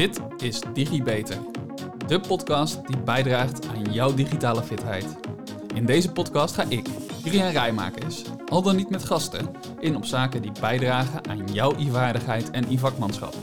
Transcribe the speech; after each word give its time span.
Dit 0.00 0.20
is 0.38 0.60
DigiBeter, 0.74 1.36
de 2.06 2.20
podcast 2.20 2.86
die 2.86 2.98
bijdraagt 2.98 3.66
aan 3.68 3.92
jouw 3.92 4.14
digitale 4.14 4.62
fitheid. 4.62 5.06
In 5.74 5.86
deze 5.86 6.12
podcast 6.12 6.54
ga 6.54 6.64
ik, 6.68 6.86
Julian 7.24 7.50
Rijmakers, 7.50 8.22
al 8.48 8.62
dan 8.62 8.76
niet 8.76 8.90
met 8.90 9.04
gasten, 9.04 9.50
in 9.80 9.96
op 9.96 10.04
zaken 10.04 10.42
die 10.42 10.52
bijdragen 10.60 11.28
aan 11.28 11.46
jouw 11.52 11.74
e-vaardigheid 11.78 12.50
en 12.50 12.64
e-vakmanschap. 12.70 13.34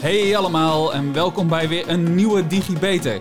Hey 0.00 0.36
allemaal 0.36 0.94
en 0.94 1.12
welkom 1.12 1.48
bij 1.48 1.68
weer 1.68 1.88
een 1.88 2.14
nieuwe 2.14 2.46
DigiBeter. 2.46 3.18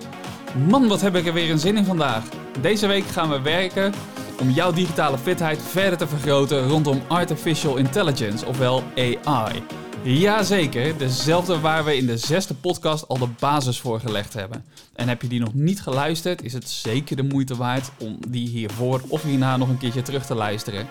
Man, 0.67 0.87
wat 0.87 1.01
heb 1.01 1.15
ik 1.15 1.27
er 1.27 1.33
weer 1.33 1.51
een 1.51 1.59
zin 1.59 1.77
in 1.77 1.85
vandaag. 1.85 2.23
Deze 2.61 2.87
week 2.87 3.05
gaan 3.05 3.29
we 3.29 3.41
werken 3.41 3.93
om 4.39 4.49
jouw 4.49 4.71
digitale 4.71 5.17
fitheid 5.17 5.61
verder 5.61 5.97
te 5.97 6.07
vergroten 6.07 6.67
rondom 6.67 7.01
Artificial 7.07 7.77
Intelligence, 7.77 8.45
ofwel 8.45 8.83
AI. 8.95 9.63
Jazeker, 10.03 10.97
dezelfde 10.97 11.59
waar 11.59 11.83
we 11.83 11.97
in 11.97 12.05
de 12.05 12.17
zesde 12.17 12.53
podcast 12.53 13.07
al 13.07 13.17
de 13.17 13.27
basis 13.39 13.79
voor 13.79 13.99
gelegd 13.99 14.33
hebben. 14.33 14.65
En 14.95 15.07
heb 15.07 15.21
je 15.21 15.27
die 15.27 15.39
nog 15.39 15.53
niet 15.53 15.81
geluisterd, 15.81 16.43
is 16.43 16.53
het 16.53 16.69
zeker 16.69 17.15
de 17.15 17.23
moeite 17.23 17.55
waard 17.55 17.91
om 17.99 18.17
die 18.27 18.47
hiervoor 18.47 19.01
of 19.07 19.23
hierna 19.23 19.57
nog 19.57 19.69
een 19.69 19.77
keertje 19.77 20.01
terug 20.01 20.25
te 20.25 20.35
luisteren. 20.35 20.87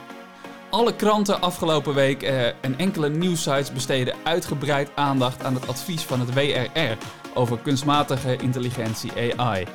Alle 0.71 0.97
kranten 0.97 1.41
afgelopen 1.41 1.95
week 1.95 2.23
eh, 2.23 2.47
en 2.47 2.79
enkele 2.79 3.09
nieuwsites 3.09 3.73
besteden 3.73 4.15
uitgebreid 4.25 4.91
aandacht 4.95 5.45
aan 5.45 5.55
het 5.55 5.69
advies 5.69 6.03
van 6.03 6.21
het 6.21 6.35
WRR 6.35 6.97
over 7.35 7.59
kunstmatige 7.59 8.37
intelligentie 8.37 9.13
AI. 9.37 9.67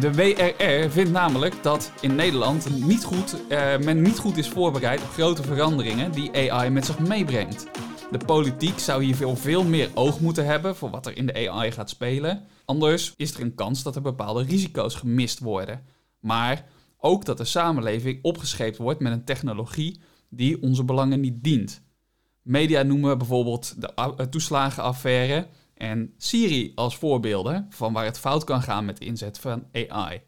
De 0.00 0.14
WRR 0.14 0.90
vindt 0.90 1.10
namelijk 1.10 1.54
dat 1.62 1.92
in 2.00 2.14
Nederland 2.14 2.84
niet 2.86 3.04
goed, 3.04 3.34
uh, 3.48 3.58
men 3.78 4.02
niet 4.02 4.18
goed 4.18 4.36
is 4.36 4.48
voorbereid 4.48 5.02
op 5.02 5.12
grote 5.12 5.42
veranderingen 5.42 6.12
die 6.12 6.50
AI 6.50 6.70
met 6.70 6.86
zich 6.86 6.98
meebrengt. 6.98 7.66
De 8.10 8.18
politiek 8.26 8.78
zou 8.78 9.04
hier 9.04 9.14
veel, 9.14 9.36
veel 9.36 9.64
meer 9.64 9.90
oog 9.94 10.20
moeten 10.20 10.46
hebben 10.46 10.76
voor 10.76 10.90
wat 10.90 11.06
er 11.06 11.16
in 11.16 11.26
de 11.26 11.50
AI 11.50 11.72
gaat 11.72 11.90
spelen. 11.90 12.44
Anders 12.64 13.14
is 13.16 13.34
er 13.34 13.40
een 13.40 13.54
kans 13.54 13.82
dat 13.82 13.96
er 13.96 14.02
bepaalde 14.02 14.42
risico's 14.42 14.94
gemist 14.94 15.38
worden. 15.38 15.84
Maar 16.20 16.66
ook 16.98 17.24
dat 17.24 17.36
de 17.36 17.44
samenleving 17.44 18.18
opgescheept 18.22 18.76
wordt 18.76 19.00
met 19.00 19.12
een 19.12 19.24
technologie 19.24 20.00
die 20.30 20.62
onze 20.62 20.84
belangen 20.84 21.20
niet 21.20 21.44
dient. 21.44 21.82
Media 22.42 22.82
noemen 22.82 23.18
bijvoorbeeld 23.18 23.74
de 24.16 24.28
toeslagenaffaire 24.28 25.46
en 25.74 26.14
Siri 26.16 26.72
als 26.74 26.96
voorbeelden 26.96 27.66
van 27.70 27.92
waar 27.92 28.04
het 28.04 28.18
fout 28.18 28.44
kan 28.44 28.62
gaan 28.62 28.84
met 28.84 29.00
inzet 29.00 29.38
van 29.38 29.66
AI. 29.72 30.22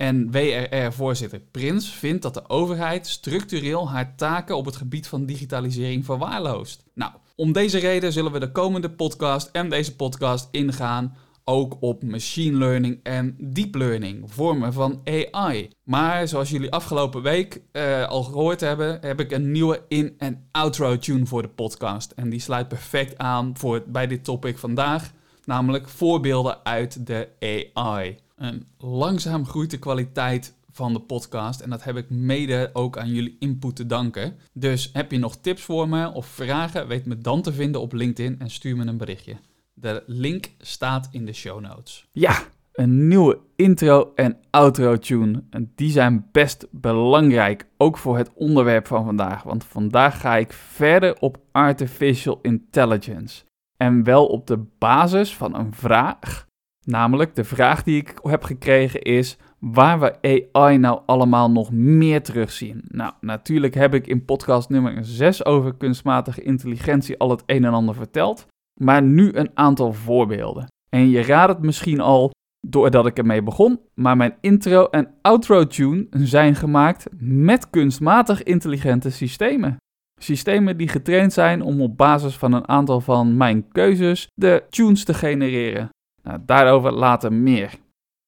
En 0.00 0.30
WRR-voorzitter 0.30 1.40
Prins 1.50 1.90
vindt 1.90 2.22
dat 2.22 2.34
de 2.34 2.48
overheid 2.48 3.06
structureel 3.06 3.90
haar 3.90 4.16
taken 4.16 4.56
op 4.56 4.64
het 4.64 4.76
gebied 4.76 5.06
van 5.06 5.26
digitalisering 5.26 6.04
verwaarloost. 6.04 6.84
Nou, 6.94 7.12
om 7.36 7.52
deze 7.52 7.78
reden 7.78 8.12
zullen 8.12 8.32
we 8.32 8.38
de 8.38 8.52
komende 8.52 8.90
podcast 8.90 9.48
en 9.52 9.68
deze 9.68 9.96
podcast 9.96 10.48
ingaan 10.50 11.16
ook 11.44 11.76
op 11.80 12.02
machine 12.02 12.58
learning 12.58 13.00
en 13.02 13.36
deep 13.38 13.74
learning, 13.74 14.32
vormen 14.32 14.72
van 14.72 15.00
AI. 15.04 15.70
Maar 15.84 16.28
zoals 16.28 16.50
jullie 16.50 16.72
afgelopen 16.72 17.22
week 17.22 17.60
uh, 17.72 18.08
al 18.08 18.22
gehoord 18.22 18.60
hebben, 18.60 18.98
heb 19.00 19.20
ik 19.20 19.30
een 19.30 19.52
nieuwe 19.52 19.82
in- 19.88 20.14
en 20.18 20.48
outro 20.50 20.98
tune 20.98 21.26
voor 21.26 21.42
de 21.42 21.48
podcast. 21.48 22.10
En 22.10 22.30
die 22.30 22.40
sluit 22.40 22.68
perfect 22.68 23.18
aan 23.18 23.52
voor, 23.56 23.82
bij 23.86 24.06
dit 24.06 24.24
topic 24.24 24.58
vandaag, 24.58 25.12
namelijk 25.44 25.88
voorbeelden 25.88 26.64
uit 26.64 27.06
de 27.06 27.28
AI. 27.74 28.16
En 28.40 28.66
langzaam 28.78 29.46
groeit 29.46 29.70
de 29.70 29.78
kwaliteit 29.78 30.54
van 30.72 30.92
de 30.92 31.00
podcast 31.00 31.60
en 31.60 31.70
dat 31.70 31.84
heb 31.84 31.96
ik 31.96 32.10
mede 32.10 32.70
ook 32.72 32.98
aan 32.98 33.12
jullie 33.12 33.36
input 33.38 33.76
te 33.76 33.86
danken. 33.86 34.36
Dus 34.52 34.90
heb 34.92 35.10
je 35.10 35.18
nog 35.18 35.36
tips 35.36 35.62
voor 35.62 35.88
me 35.88 36.12
of 36.12 36.26
vragen, 36.26 36.88
weet 36.88 37.06
me 37.06 37.18
dan 37.18 37.42
te 37.42 37.52
vinden 37.52 37.80
op 37.80 37.92
LinkedIn 37.92 38.38
en 38.38 38.50
stuur 38.50 38.76
me 38.76 38.86
een 38.86 38.96
berichtje. 38.96 39.36
De 39.74 40.02
link 40.06 40.50
staat 40.58 41.08
in 41.10 41.26
de 41.26 41.32
show 41.32 41.60
notes. 41.60 42.06
Ja, 42.12 42.42
een 42.72 43.08
nieuwe 43.08 43.38
intro 43.56 44.12
en 44.14 44.36
outro 44.50 44.98
tune. 44.98 45.42
En 45.50 45.72
die 45.74 45.90
zijn 45.90 46.28
best 46.32 46.66
belangrijk, 46.70 47.66
ook 47.76 47.98
voor 47.98 48.16
het 48.16 48.30
onderwerp 48.34 48.86
van 48.86 49.04
vandaag. 49.04 49.42
Want 49.42 49.64
vandaag 49.64 50.20
ga 50.20 50.36
ik 50.36 50.52
verder 50.52 51.18
op 51.18 51.38
artificial 51.52 52.38
intelligence. 52.42 53.44
En 53.76 54.04
wel 54.04 54.26
op 54.26 54.46
de 54.46 54.58
basis 54.78 55.36
van 55.36 55.54
een 55.54 55.74
vraag. 55.74 56.48
Namelijk, 56.84 57.34
de 57.34 57.44
vraag 57.44 57.82
die 57.82 57.96
ik 57.96 58.18
heb 58.22 58.44
gekregen 58.44 59.00
is 59.00 59.38
waar 59.58 60.00
we 60.00 60.42
AI 60.52 60.78
nou 60.78 61.00
allemaal 61.06 61.50
nog 61.50 61.72
meer 61.72 62.22
terugzien. 62.22 62.84
Nou, 62.88 63.12
natuurlijk 63.20 63.74
heb 63.74 63.94
ik 63.94 64.06
in 64.06 64.24
podcast 64.24 64.68
nummer 64.68 65.04
6 65.04 65.44
over 65.44 65.74
kunstmatige 65.74 66.42
intelligentie 66.42 67.18
al 67.18 67.30
het 67.30 67.42
een 67.46 67.64
en 67.64 67.72
ander 67.72 67.94
verteld 67.94 68.46
maar 68.80 69.02
nu 69.02 69.30
een 69.32 69.50
aantal 69.54 69.92
voorbeelden. 69.92 70.66
En 70.88 71.08
je 71.08 71.22
raadt 71.22 71.52
het 71.52 71.62
misschien 71.62 72.00
al 72.00 72.30
doordat 72.66 73.06
ik 73.06 73.18
ermee 73.18 73.42
begon, 73.42 73.80
maar 73.94 74.16
mijn 74.16 74.36
intro 74.40 74.86
en 74.86 75.14
outro 75.22 75.66
tune 75.66 76.06
zijn 76.10 76.54
gemaakt 76.54 77.06
met 77.18 77.70
kunstmatig 77.70 78.42
intelligente 78.42 79.10
systemen. 79.10 79.76
Systemen 80.20 80.76
die 80.76 80.88
getraind 80.88 81.32
zijn 81.32 81.62
om 81.62 81.80
op 81.80 81.96
basis 81.96 82.36
van 82.36 82.52
een 82.52 82.68
aantal 82.68 83.00
van 83.00 83.36
mijn 83.36 83.68
keuzes 83.68 84.26
de 84.34 84.64
tunes 84.70 85.04
te 85.04 85.14
genereren. 85.14 85.88
Nou, 86.22 86.38
daarover 86.46 86.92
later 86.92 87.32
meer. 87.32 87.78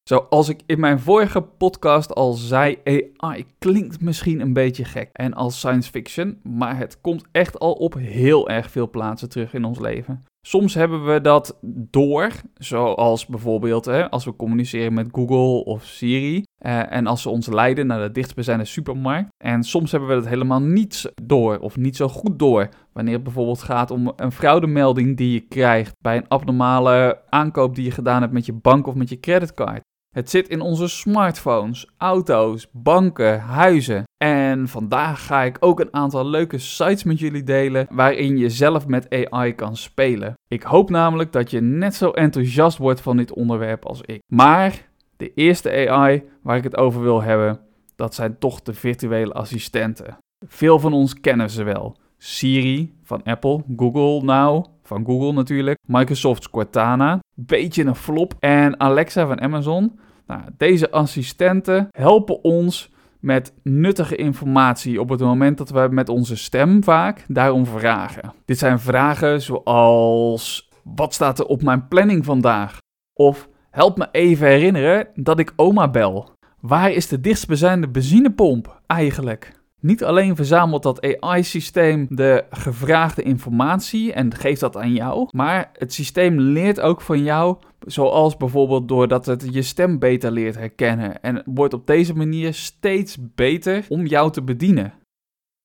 Zoals 0.08 0.48
ik 0.48 0.60
in 0.66 0.80
mijn 0.80 1.00
vorige 1.00 1.40
podcast 1.40 2.14
al 2.14 2.32
zei, 2.32 2.78
AI 3.16 3.46
klinkt 3.58 4.00
misschien 4.00 4.40
een 4.40 4.52
beetje 4.52 4.84
gek 4.84 5.10
en 5.12 5.34
als 5.34 5.58
science 5.58 5.90
fiction, 5.90 6.40
maar 6.42 6.76
het 6.76 7.00
komt 7.00 7.24
echt 7.32 7.58
al 7.58 7.72
op 7.72 7.94
heel 7.94 8.48
erg 8.48 8.70
veel 8.70 8.90
plaatsen 8.90 9.28
terug 9.28 9.54
in 9.54 9.64
ons 9.64 9.78
leven. 9.78 10.24
Soms 10.46 10.74
hebben 10.74 11.06
we 11.06 11.20
dat 11.20 11.58
door, 11.62 12.30
zoals 12.54 13.26
bijvoorbeeld 13.26 13.84
hè, 13.84 14.10
als 14.10 14.24
we 14.24 14.36
communiceren 14.36 14.94
met 14.94 15.08
Google 15.12 15.64
of 15.64 15.84
Siri 15.84 16.44
eh, 16.62 16.92
en 16.92 17.06
als 17.06 17.22
ze 17.22 17.28
ons 17.28 17.46
leiden 17.46 17.86
naar 17.86 18.00
de 18.00 18.12
dichtstbijzijnde 18.12 18.64
supermarkt. 18.64 19.28
En 19.44 19.62
soms 19.62 19.90
hebben 19.90 20.08
we 20.08 20.14
dat 20.14 20.26
helemaal 20.26 20.62
niet 20.62 21.12
door 21.22 21.58
of 21.58 21.76
niet 21.76 21.96
zo 21.96 22.08
goed 22.08 22.38
door 22.38 22.68
wanneer 22.92 23.14
het 23.14 23.22
bijvoorbeeld 23.22 23.62
gaat 23.62 23.90
om 23.90 24.12
een 24.16 24.32
fraudemelding 24.32 25.16
die 25.16 25.32
je 25.32 25.40
krijgt 25.40 25.94
bij 25.98 26.16
een 26.16 26.28
abnormale 26.28 27.20
aankoop 27.28 27.74
die 27.74 27.84
je 27.84 27.90
gedaan 27.90 28.20
hebt 28.20 28.32
met 28.32 28.46
je 28.46 28.52
bank 28.52 28.86
of 28.86 28.94
met 28.94 29.08
je 29.08 29.20
creditcard. 29.20 29.80
Het 30.14 30.30
zit 30.30 30.48
in 30.48 30.60
onze 30.60 30.88
smartphones, 30.88 31.90
auto's, 31.98 32.68
banken, 32.72 33.40
huizen. 33.40 34.04
En 34.24 34.68
vandaag 34.68 35.26
ga 35.26 35.42
ik 35.42 35.56
ook 35.60 35.80
een 35.80 35.94
aantal 35.94 36.26
leuke 36.26 36.58
sites 36.58 37.04
met 37.04 37.18
jullie 37.18 37.42
delen 37.42 37.86
waarin 37.90 38.36
je 38.38 38.50
zelf 38.50 38.86
met 38.86 39.30
AI 39.30 39.54
kan 39.54 39.76
spelen. 39.76 40.34
Ik 40.48 40.62
hoop 40.62 40.90
namelijk 40.90 41.32
dat 41.32 41.50
je 41.50 41.60
net 41.60 41.94
zo 41.94 42.10
enthousiast 42.10 42.78
wordt 42.78 43.00
van 43.00 43.16
dit 43.16 43.32
onderwerp 43.32 43.84
als 43.84 44.00
ik. 44.00 44.20
Maar 44.26 44.90
de 45.22 45.32
eerste 45.34 45.88
AI 45.88 46.22
waar 46.42 46.56
ik 46.56 46.62
het 46.64 46.76
over 46.76 47.02
wil 47.02 47.22
hebben, 47.22 47.60
dat 47.96 48.14
zijn 48.14 48.38
toch 48.38 48.62
de 48.62 48.74
virtuele 48.74 49.32
assistenten. 49.32 50.18
Veel 50.46 50.78
van 50.78 50.92
ons 50.92 51.20
kennen 51.20 51.50
ze 51.50 51.62
wel. 51.62 51.96
Siri 52.18 52.94
van 53.02 53.22
Apple, 53.22 53.64
Google 53.76 54.22
Now 54.22 54.64
van 54.82 55.04
Google 55.04 55.32
natuurlijk, 55.32 55.78
Microsoft's 55.86 56.50
Cortana, 56.50 57.18
beetje 57.34 57.84
een 57.84 57.94
flop 57.94 58.34
en 58.38 58.80
Alexa 58.80 59.26
van 59.26 59.40
Amazon. 59.40 59.98
Nou, 60.26 60.40
deze 60.56 60.90
assistenten 60.90 61.88
helpen 61.90 62.44
ons 62.44 62.90
met 63.20 63.54
nuttige 63.62 64.16
informatie 64.16 65.00
op 65.00 65.08
het 65.08 65.20
moment 65.20 65.58
dat 65.58 65.70
we 65.70 65.88
met 65.90 66.08
onze 66.08 66.36
stem 66.36 66.84
vaak 66.84 67.24
daarom 67.28 67.66
vragen. 67.66 68.32
Dit 68.44 68.58
zijn 68.58 68.78
vragen 68.78 69.42
zoals: 69.42 70.68
wat 70.84 71.14
staat 71.14 71.38
er 71.38 71.46
op 71.46 71.62
mijn 71.62 71.88
planning 71.88 72.24
vandaag? 72.24 72.78
Of 73.12 73.48
help 73.72 73.96
me 73.96 74.08
even 74.12 74.46
herinneren 74.46 75.08
dat 75.14 75.38
ik 75.38 75.52
oma 75.56 75.90
bel. 75.90 76.30
Waar 76.60 76.90
is 76.90 77.08
de 77.08 77.20
dichtstbijzijnde 77.20 77.88
benzinepomp 77.88 78.80
eigenlijk? 78.86 79.60
Niet 79.80 80.04
alleen 80.04 80.36
verzamelt 80.36 80.82
dat 80.82 81.20
AI-systeem 81.20 82.06
de 82.08 82.44
gevraagde 82.50 83.22
informatie 83.22 84.12
en 84.12 84.34
geeft 84.34 84.60
dat 84.60 84.76
aan 84.76 84.92
jou, 84.92 85.28
maar 85.30 85.70
het 85.72 85.92
systeem 85.92 86.40
leert 86.40 86.80
ook 86.80 87.00
van 87.00 87.22
jou, 87.22 87.56
zoals 87.86 88.36
bijvoorbeeld 88.36 88.88
doordat 88.88 89.26
het 89.26 89.48
je 89.50 89.62
stem 89.62 89.98
beter 89.98 90.30
leert 90.30 90.54
herkennen 90.54 91.22
en 91.22 91.42
wordt 91.44 91.74
op 91.74 91.86
deze 91.86 92.14
manier 92.14 92.54
steeds 92.54 93.16
beter 93.34 93.84
om 93.88 94.06
jou 94.06 94.32
te 94.32 94.42
bedienen. 94.42 94.92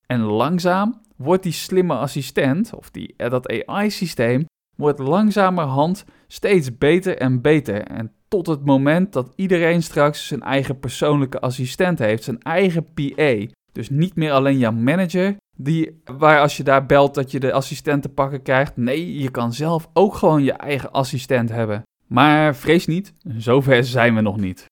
En 0.05 0.21
langzaam 0.21 1.01
wordt 1.15 1.43
die 1.43 1.51
slimme 1.51 1.93
assistent, 1.93 2.73
of 2.73 2.91
die, 2.91 3.13
eh, 3.17 3.29
dat 3.29 3.65
AI-systeem, 3.67 4.45
wordt 4.77 4.99
langzamerhand 4.99 6.05
steeds 6.27 6.77
beter 6.77 7.17
en 7.17 7.41
beter. 7.41 7.81
En 7.81 8.11
tot 8.27 8.47
het 8.47 8.65
moment 8.65 9.13
dat 9.13 9.33
iedereen 9.35 9.83
straks 9.83 10.27
zijn 10.27 10.41
eigen 10.41 10.79
persoonlijke 10.79 11.39
assistent 11.39 11.99
heeft, 11.99 12.23
zijn 12.23 12.41
eigen 12.41 12.85
PA. 12.93 13.45
Dus 13.71 13.89
niet 13.89 14.15
meer 14.15 14.31
alleen 14.31 14.57
jouw 14.57 14.71
manager, 14.71 15.35
die, 15.57 16.01
waar 16.17 16.39
als 16.39 16.57
je 16.57 16.63
daar 16.63 16.85
belt 16.85 17.15
dat 17.15 17.31
je 17.31 17.39
de 17.39 17.53
assistent 17.53 18.01
te 18.01 18.09
pakken 18.09 18.41
krijgt. 18.41 18.77
Nee, 18.77 19.19
je 19.19 19.31
kan 19.31 19.53
zelf 19.53 19.89
ook 19.93 20.15
gewoon 20.15 20.43
je 20.43 20.53
eigen 20.53 20.91
assistent 20.91 21.49
hebben. 21.49 21.81
Maar 22.07 22.55
vrees 22.55 22.85
niet, 22.85 23.13
zover 23.37 23.83
zijn 23.83 24.15
we 24.15 24.21
nog 24.21 24.37
niet. 24.37 24.65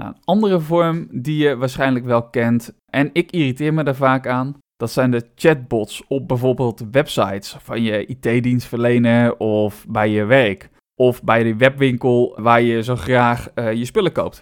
Nou, 0.00 0.10
een 0.10 0.20
andere 0.24 0.60
vorm 0.60 1.08
die 1.10 1.36
je 1.36 1.56
waarschijnlijk 1.56 2.04
wel 2.04 2.28
kent, 2.28 2.74
en 2.92 3.10
ik 3.12 3.30
irriteer 3.30 3.74
me 3.74 3.84
daar 3.84 3.94
vaak 3.94 4.26
aan, 4.26 4.56
dat 4.84 4.92
zijn 4.92 5.10
de 5.10 5.30
chatbots 5.34 6.02
op 6.08 6.28
bijvoorbeeld 6.28 6.84
websites 6.90 7.56
van 7.60 7.82
je 7.82 8.06
IT-dienstverlener 8.06 9.36
of 9.36 9.86
bij 9.88 10.08
je 10.08 10.24
werk. 10.24 10.70
of 11.00 11.22
bij 11.22 11.42
de 11.42 11.56
webwinkel 11.56 12.38
waar 12.40 12.62
je 12.62 12.82
zo 12.82 12.96
graag 12.96 13.48
uh, 13.54 13.72
je 13.72 13.84
spullen 13.84 14.12
koopt. 14.12 14.40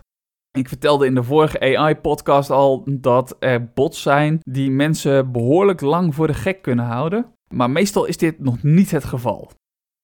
Ik 0.58 0.68
vertelde 0.68 1.06
in 1.06 1.14
de 1.14 1.22
vorige 1.22 1.60
AI-podcast 1.60 2.50
al 2.50 2.84
dat 2.86 3.36
er 3.38 3.70
bots 3.74 4.02
zijn 4.02 4.38
die 4.40 4.70
mensen 4.70 5.32
behoorlijk 5.32 5.80
lang 5.80 6.14
voor 6.14 6.26
de 6.26 6.34
gek 6.34 6.62
kunnen 6.62 6.84
houden. 6.84 7.32
Maar 7.54 7.70
meestal 7.70 8.04
is 8.04 8.16
dit 8.16 8.38
nog 8.38 8.62
niet 8.62 8.90
het 8.90 9.04
geval. 9.04 9.50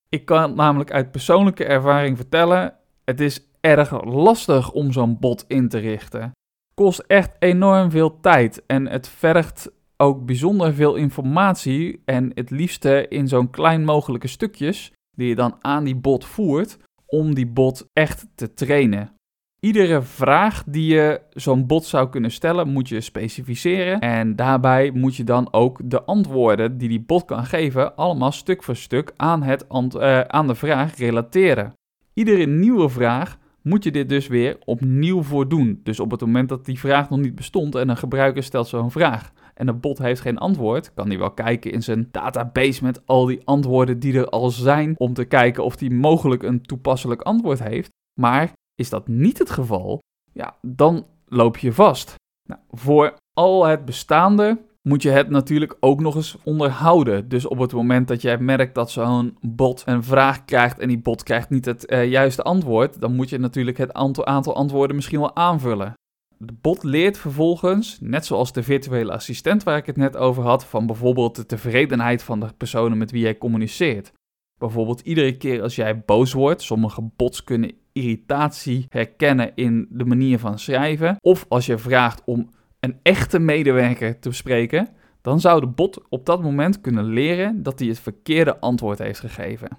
Ik 0.08 0.24
kan 0.24 0.54
namelijk 0.54 0.92
uit 0.92 1.10
persoonlijke 1.10 1.64
ervaring 1.64 2.16
vertellen: 2.16 2.74
het 3.04 3.20
is 3.20 3.48
erg 3.60 4.04
lastig 4.04 4.72
om 4.72 4.92
zo'n 4.92 5.18
bot 5.18 5.44
in 5.48 5.68
te 5.68 5.78
richten. 5.78 6.32
Kost 6.74 6.98
echt 6.98 7.30
enorm 7.38 7.90
veel 7.90 8.20
tijd 8.20 8.62
en 8.66 8.86
het 8.86 9.08
vergt 9.08 9.70
ook 10.00 10.26
bijzonder 10.26 10.74
veel 10.74 10.94
informatie 10.94 12.02
en 12.04 12.30
het 12.34 12.50
liefste 12.50 13.06
in 13.08 13.28
zo'n 13.28 13.50
klein 13.50 13.84
mogelijke 13.84 14.28
stukjes 14.28 14.92
die 15.16 15.28
je 15.28 15.34
dan 15.34 15.56
aan 15.60 15.84
die 15.84 15.96
bot 15.96 16.24
voert 16.24 16.78
om 17.06 17.34
die 17.34 17.46
bot 17.46 17.88
echt 17.92 18.26
te 18.34 18.54
trainen. 18.54 19.12
Iedere 19.60 20.02
vraag 20.02 20.64
die 20.66 20.94
je 20.94 21.20
zo'n 21.30 21.66
bot 21.66 21.84
zou 21.84 22.08
kunnen 22.08 22.30
stellen, 22.30 22.68
moet 22.68 22.88
je 22.88 23.00
specificeren. 23.00 24.00
En 24.00 24.36
daarbij 24.36 24.90
moet 24.90 25.16
je 25.16 25.24
dan 25.24 25.52
ook 25.52 25.80
de 25.84 26.02
antwoorden 26.02 26.78
die 26.78 26.88
die 26.88 27.00
bot 27.00 27.24
kan 27.24 27.44
geven, 27.44 27.96
allemaal 27.96 28.32
stuk 28.32 28.62
voor 28.62 28.76
stuk 28.76 29.12
aan, 29.16 29.42
het 29.42 29.64
uh, 29.70 30.20
aan 30.20 30.46
de 30.46 30.54
vraag 30.54 30.96
relateren. 30.96 31.72
Iedere 32.14 32.46
nieuwe 32.46 32.88
vraag 32.88 33.38
moet 33.62 33.84
je 33.84 33.90
dit 33.90 34.08
dus 34.08 34.26
weer 34.26 34.56
opnieuw 34.64 35.22
voor 35.22 35.48
doen. 35.48 35.80
Dus 35.82 36.00
op 36.00 36.10
het 36.10 36.20
moment 36.20 36.48
dat 36.48 36.64
die 36.64 36.78
vraag 36.78 37.10
nog 37.10 37.18
niet 37.18 37.34
bestond 37.34 37.74
en 37.74 37.88
een 37.88 37.96
gebruiker 37.96 38.42
stelt 38.42 38.68
zo'n 38.68 38.90
vraag 38.90 39.32
en 39.58 39.66
de 39.66 39.72
bot 39.72 39.98
heeft 39.98 40.20
geen 40.20 40.38
antwoord, 40.38 40.94
kan 40.94 41.08
hij 41.08 41.18
wel 41.18 41.30
kijken 41.30 41.72
in 41.72 41.82
zijn 41.82 42.08
database 42.10 42.84
met 42.84 43.06
al 43.06 43.24
die 43.24 43.40
antwoorden 43.44 43.98
die 43.98 44.18
er 44.18 44.28
al 44.28 44.50
zijn 44.50 44.94
om 44.98 45.14
te 45.14 45.24
kijken 45.24 45.64
of 45.64 45.80
hij 45.80 45.88
mogelijk 45.88 46.42
een 46.42 46.62
toepasselijk 46.62 47.22
antwoord 47.22 47.62
heeft. 47.62 47.88
Maar 48.20 48.52
is 48.74 48.90
dat 48.90 49.08
niet 49.08 49.38
het 49.38 49.50
geval, 49.50 49.98
ja, 50.32 50.56
dan 50.62 51.06
loop 51.26 51.56
je 51.56 51.72
vast. 51.72 52.14
Nou, 52.48 52.60
voor 52.70 53.14
al 53.32 53.66
het 53.66 53.84
bestaande 53.84 54.58
moet 54.82 55.02
je 55.02 55.10
het 55.10 55.30
natuurlijk 55.30 55.76
ook 55.80 56.00
nog 56.00 56.14
eens 56.14 56.36
onderhouden. 56.44 57.28
Dus 57.28 57.46
op 57.46 57.58
het 57.58 57.72
moment 57.72 58.08
dat 58.08 58.22
jij 58.22 58.38
merkt 58.38 58.74
dat 58.74 58.90
zo'n 58.90 59.36
bot 59.40 59.82
een 59.86 60.04
vraag 60.04 60.44
krijgt 60.44 60.78
en 60.78 60.88
die 60.88 60.98
bot 60.98 61.22
krijgt 61.22 61.50
niet 61.50 61.64
het 61.64 61.92
uh, 61.92 62.10
juiste 62.10 62.42
antwoord, 62.42 63.00
dan 63.00 63.14
moet 63.14 63.28
je 63.28 63.38
natuurlijk 63.38 63.78
het 63.78 63.92
aantal 63.92 64.54
antwoorden 64.54 64.96
misschien 64.96 65.20
wel 65.20 65.36
aanvullen. 65.36 65.92
De 66.40 66.52
bot 66.60 66.82
leert 66.82 67.18
vervolgens, 67.18 67.98
net 68.00 68.26
zoals 68.26 68.52
de 68.52 68.62
virtuele 68.62 69.12
assistent 69.12 69.62
waar 69.62 69.76
ik 69.76 69.86
het 69.86 69.96
net 69.96 70.16
over 70.16 70.42
had, 70.42 70.64
van 70.64 70.86
bijvoorbeeld 70.86 71.36
de 71.36 71.46
tevredenheid 71.46 72.22
van 72.22 72.40
de 72.40 72.48
personen 72.56 72.98
met 72.98 73.10
wie 73.10 73.22
jij 73.22 73.38
communiceert. 73.38 74.12
Bijvoorbeeld 74.58 75.00
iedere 75.00 75.36
keer 75.36 75.62
als 75.62 75.76
jij 75.76 76.00
boos 76.04 76.32
wordt, 76.32 76.62
sommige 76.62 77.10
bots 77.16 77.44
kunnen 77.44 77.74
irritatie 77.92 78.86
herkennen 78.88 79.52
in 79.54 79.86
de 79.90 80.04
manier 80.04 80.38
van 80.38 80.58
schrijven. 80.58 81.16
Of 81.20 81.46
als 81.48 81.66
je 81.66 81.78
vraagt 81.78 82.22
om 82.24 82.50
een 82.80 82.98
echte 83.02 83.38
medewerker 83.38 84.18
te 84.18 84.28
bespreken, 84.28 84.88
dan 85.20 85.40
zou 85.40 85.60
de 85.60 85.66
bot 85.66 86.08
op 86.08 86.26
dat 86.26 86.42
moment 86.42 86.80
kunnen 86.80 87.04
leren 87.04 87.62
dat 87.62 87.78
hij 87.78 87.88
het 87.88 88.00
verkeerde 88.00 88.58
antwoord 88.58 88.98
heeft 88.98 89.20
gegeven. 89.20 89.78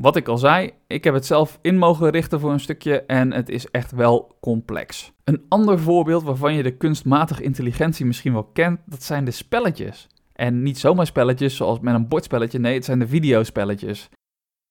Wat 0.00 0.16
ik 0.16 0.28
al 0.28 0.38
zei, 0.38 0.70
ik 0.86 1.04
heb 1.04 1.14
het 1.14 1.26
zelf 1.26 1.58
in 1.62 1.78
mogen 1.78 2.10
richten 2.10 2.40
voor 2.40 2.52
een 2.52 2.60
stukje 2.60 3.02
en 3.02 3.32
het 3.32 3.48
is 3.48 3.70
echt 3.70 3.92
wel 3.92 4.36
complex. 4.40 5.12
Een 5.24 5.44
ander 5.48 5.78
voorbeeld 5.78 6.22
waarvan 6.22 6.54
je 6.54 6.62
de 6.62 6.76
kunstmatige 6.76 7.42
intelligentie 7.42 8.06
misschien 8.06 8.32
wel 8.32 8.44
kent, 8.44 8.80
dat 8.86 9.02
zijn 9.02 9.24
de 9.24 9.30
spelletjes. 9.30 10.06
En 10.32 10.62
niet 10.62 10.78
zomaar 10.78 11.06
spelletjes 11.06 11.56
zoals 11.56 11.80
met 11.80 11.94
een 11.94 12.08
bordspelletje, 12.08 12.58
nee, 12.58 12.74
het 12.74 12.84
zijn 12.84 12.98
de 12.98 13.08
videospelletjes. 13.08 14.08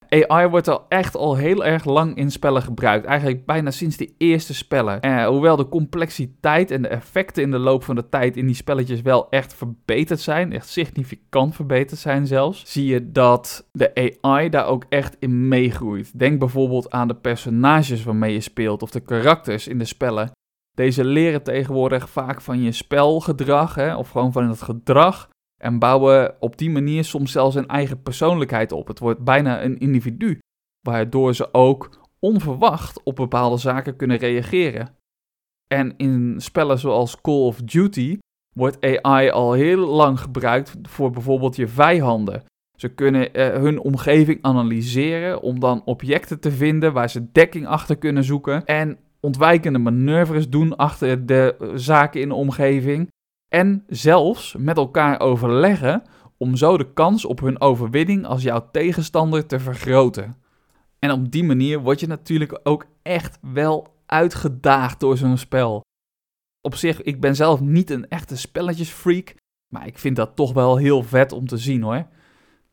AI 0.10 0.48
wordt 0.48 0.68
al 0.68 0.86
echt 0.90 1.16
al 1.16 1.36
heel 1.36 1.66
erg 1.66 1.86
lang 1.86 2.16
in 2.16 2.32
spellen 2.32 2.62
gebruikt. 2.62 3.06
Eigenlijk 3.06 3.46
bijna 3.46 3.72
sinds 3.72 3.98
de 3.98 4.14
eerste 4.18 4.54
spellen. 4.54 5.02
Eh, 5.02 5.28
hoewel 5.28 5.56
de 5.56 5.70
complexiteit 5.70 6.72
en 6.72 6.82
de 6.82 6.88
effecten 6.88 7.44
in 7.44 7.52
de 7.52 7.58
loop 7.58 7.84
van 7.84 7.96
de 7.96 8.10
tijd 8.10 8.38
in 8.38 8.46
die 8.46 8.56
spelletjes 8.56 9.02
wel 9.02 9.30
echt 9.30 9.54
verbeterd 9.54 10.20
zijn, 10.20 10.54
echt 10.54 10.68
significant 10.68 11.56
verbeterd 11.56 12.00
zijn 12.00 12.28
zelfs, 12.28 12.64
zie 12.66 12.86
je 12.86 13.12
dat 13.12 13.70
de 13.72 14.18
AI 14.22 14.50
daar 14.50 14.66
ook 14.66 14.86
echt 14.90 15.16
in 15.20 15.48
meegroeit. 15.48 16.20
Denk 16.20 16.40
bijvoorbeeld 16.40 16.92
aan 16.92 17.08
de 17.08 17.16
personages 17.16 18.04
waarmee 18.04 18.34
je 18.34 18.42
speelt 18.42 18.82
of 18.82 18.92
de 18.92 19.00
karakters 19.00 19.68
in 19.68 19.78
de 19.78 19.86
spellen. 19.86 20.32
Deze 20.74 21.04
leren 21.04 21.44
tegenwoordig 21.44 22.10
vaak 22.10 22.42
van 22.42 22.62
je 22.62 22.72
spelgedrag 22.72 23.76
hè, 23.76 23.96
of 23.96 24.10
gewoon 24.10 24.32
van 24.32 24.50
het 24.50 24.62
gedrag 24.62 25.30
en 25.58 25.80
bouwen 25.80 26.36
op 26.40 26.58
die 26.58 26.70
manier 26.70 27.04
soms 27.04 27.32
zelfs 27.32 27.56
een 27.56 27.68
eigen 27.68 28.02
persoonlijkheid 28.02 28.72
op. 28.72 28.88
Het 28.88 29.00
wordt 29.00 29.24
bijna 29.24 29.64
een 29.64 29.78
individu, 29.78 30.40
waardoor 30.82 31.36
ze 31.36 31.54
ook 31.54 32.08
onverwacht 32.20 33.04
op 33.04 33.16
bepaalde 33.16 33.58
zaken 33.58 33.96
kunnen 33.96 34.18
reageren. 34.18 34.96
En 35.68 35.94
in 35.98 36.36
spellen 36.38 36.80
zoals 36.80 37.22
Call 37.22 37.46
of 37.46 37.62
Duty 37.62 38.18
wordt 38.56 39.02
AI 39.02 39.30
al 39.30 39.54
heel 39.54 39.88
lang 39.88 40.20
gebruikt 40.20 40.74
voor 40.82 41.12
bijvoorbeeld 41.12 41.56
je 41.56 41.68
vijanden. 41.68 42.44
Ze 42.78 42.90
kunnen 42.90 43.34
eh, 43.34 43.54
hun 43.54 43.80
omgeving 43.80 44.40
analyseren 44.42 45.42
om 45.42 45.60
dan 45.60 45.82
objecten 45.86 46.40
te 46.40 46.52
vinden 46.52 46.94
waar 46.94 47.10
ze 47.10 47.32
dekking 47.32 47.68
achter 47.68 47.98
kunnen 47.98 48.24
zoeken 48.24 48.66
en 48.66 48.98
ontwijkende 49.20 49.80
manoeuvres 49.80 50.50
doen 50.50 50.76
achter 50.76 51.26
de 51.26 51.72
zaken 51.76 52.22
in 52.22 52.28
de 52.28 52.34
omgeving. 52.34 53.08
En 53.48 53.84
zelfs 53.88 54.56
met 54.56 54.78
elkaar 54.78 55.20
overleggen 55.20 56.04
om 56.38 56.56
zo 56.56 56.78
de 56.78 56.94
kans 56.94 57.26
op 57.26 57.40
hun 57.40 57.62
overwinning 57.62 58.26
als 58.26 58.44
jouw 58.44 58.70
tegenstander 58.72 59.46
te 59.46 59.60
vergroten. 59.60 60.36
En 61.00 61.12
op 61.12 61.32
die 61.32 61.44
manier 61.44 61.80
word 61.80 62.00
je 62.00 62.08
natuurlijk 62.08 62.60
ook 62.64 62.86
echt 63.02 63.40
wel 63.42 63.96
uitgedaagd 64.06 65.00
door 65.00 65.18
zo'n 65.18 65.38
spel. 65.38 65.82
Op 66.62 66.76
zich, 66.76 67.02
ik 67.02 67.22
ben 67.22 67.36
zelf 67.36 67.60
niet 67.60 67.90
een 67.90 68.08
echte 68.08 68.38
spelletjesfreak, 68.38 69.36
maar 69.74 69.88
ik 69.88 69.98
vind 69.98 70.16
dat 70.16 70.36
toch 70.36 70.54
wel 70.54 70.78
heel 70.78 71.04
vet 71.04 71.32
om 71.32 71.48
te 71.48 71.58
zien 71.58 71.82
hoor. 71.82 72.08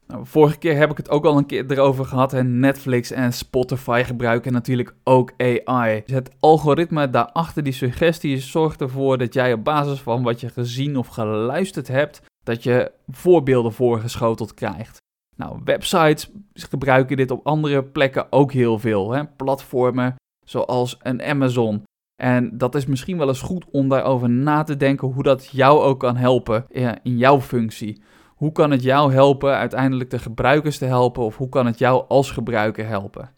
Nou, 0.07 0.27
vorige 0.27 0.59
keer 0.59 0.77
heb 0.77 0.91
ik 0.91 0.97
het 0.97 1.11
ook 1.11 1.25
al 1.25 1.37
een 1.37 1.47
keer 1.47 1.71
erover 1.71 2.05
gehad. 2.05 2.43
Netflix 2.43 3.11
en 3.11 3.33
Spotify 3.33 4.03
gebruiken 4.07 4.53
natuurlijk 4.53 4.95
ook 5.05 5.33
AI. 5.37 6.03
Dus 6.07 6.15
het 6.15 6.31
algoritme 6.41 7.11
daarachter 7.11 7.63
die 7.63 7.73
suggesties 7.73 8.51
zorgt 8.51 8.81
ervoor 8.81 9.19
dat 9.19 9.35
jij 9.35 9.53
op 9.53 9.65
basis 9.65 10.01
van 10.01 10.23
wat 10.23 10.41
je 10.41 10.49
gezien 10.49 10.97
of 10.97 11.07
geluisterd 11.07 11.89
hebt, 11.89 12.23
dat 12.43 12.63
je 12.63 12.93
voorbeelden 13.09 13.73
voorgeschoteld 13.73 14.55
krijgt. 14.55 15.03
Nou, 15.37 15.61
websites 15.65 16.31
gebruiken 16.53 17.17
dit 17.17 17.31
op 17.31 17.47
andere 17.47 17.85
plekken 17.85 18.27
ook 18.33 18.53
heel 18.53 18.79
veel. 18.79 19.13
Hè? 19.13 19.27
Platformen 19.27 20.15
zoals 20.47 20.97
een 21.03 21.23
Amazon. 21.23 21.83
En 22.23 22.59
dat 22.59 22.75
is 22.75 22.87
misschien 22.87 23.19
wel 23.19 23.29
eens 23.29 23.41
goed 23.41 23.65
om 23.71 23.89
daarover 23.89 24.31
na 24.31 24.63
te 24.63 24.77
denken 24.77 25.09
hoe 25.09 25.23
dat 25.23 25.47
jou 25.47 25.81
ook 25.83 26.01
kan 26.01 26.17
helpen 26.17 26.67
in 27.03 27.19
jouw 27.19 27.41
functie. 27.41 28.03
Hoe 28.45 28.53
kan 28.53 28.71
het 28.71 28.83
jou 28.83 29.13
helpen 29.13 29.57
uiteindelijk 29.57 30.11
de 30.11 30.19
gebruikers 30.19 30.79
te 30.79 30.85
helpen 30.85 31.23
of 31.23 31.37
hoe 31.37 31.49
kan 31.49 31.67
het 31.67 31.79
jou 31.79 32.05
als 32.09 32.31
gebruiker 32.31 32.87
helpen? 32.87 33.31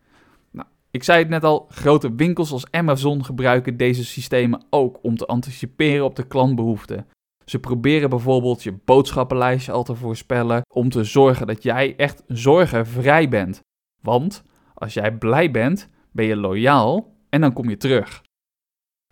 Nou, 0.51 0.69
ik 0.91 1.03
zei 1.03 1.19
het 1.19 1.29
net 1.29 1.45
al, 1.45 1.67
grote 1.69 2.15
winkels 2.15 2.53
als 2.53 2.71
Amazon 2.71 3.25
gebruiken 3.25 3.77
deze 3.77 4.05
systemen 4.05 4.65
ook 4.71 4.99
om 5.03 5.17
te 5.17 5.27
anticiperen 5.27 6.05
op 6.05 6.17
de 6.17 6.27
klantbehoeften. 6.27 7.07
Ze 7.45 7.59
proberen 7.59 8.11
bijvoorbeeld 8.11 8.63
je 8.63 8.79
boodschappenlijstje 8.85 9.73
al 9.73 9.83
te 9.83 9.95
voorspellen 9.95 10.63
om 10.75 10.89
te 10.89 11.05
zorgen 11.05 11.47
dat 11.47 11.63
jij 11.63 11.97
echt 11.97 12.23
zorgenvrij 12.27 13.29
bent. 13.29 13.61
Want 14.03 14.43
als 14.75 14.95
jij 14.95 15.13
blij 15.13 15.51
bent, 15.51 15.89
ben 16.13 16.25
je 16.25 16.37
loyaal 16.37 17.15
en 17.29 17.41
dan 17.41 17.53
kom 17.53 17.69
je 17.69 17.77
terug. 17.77 18.23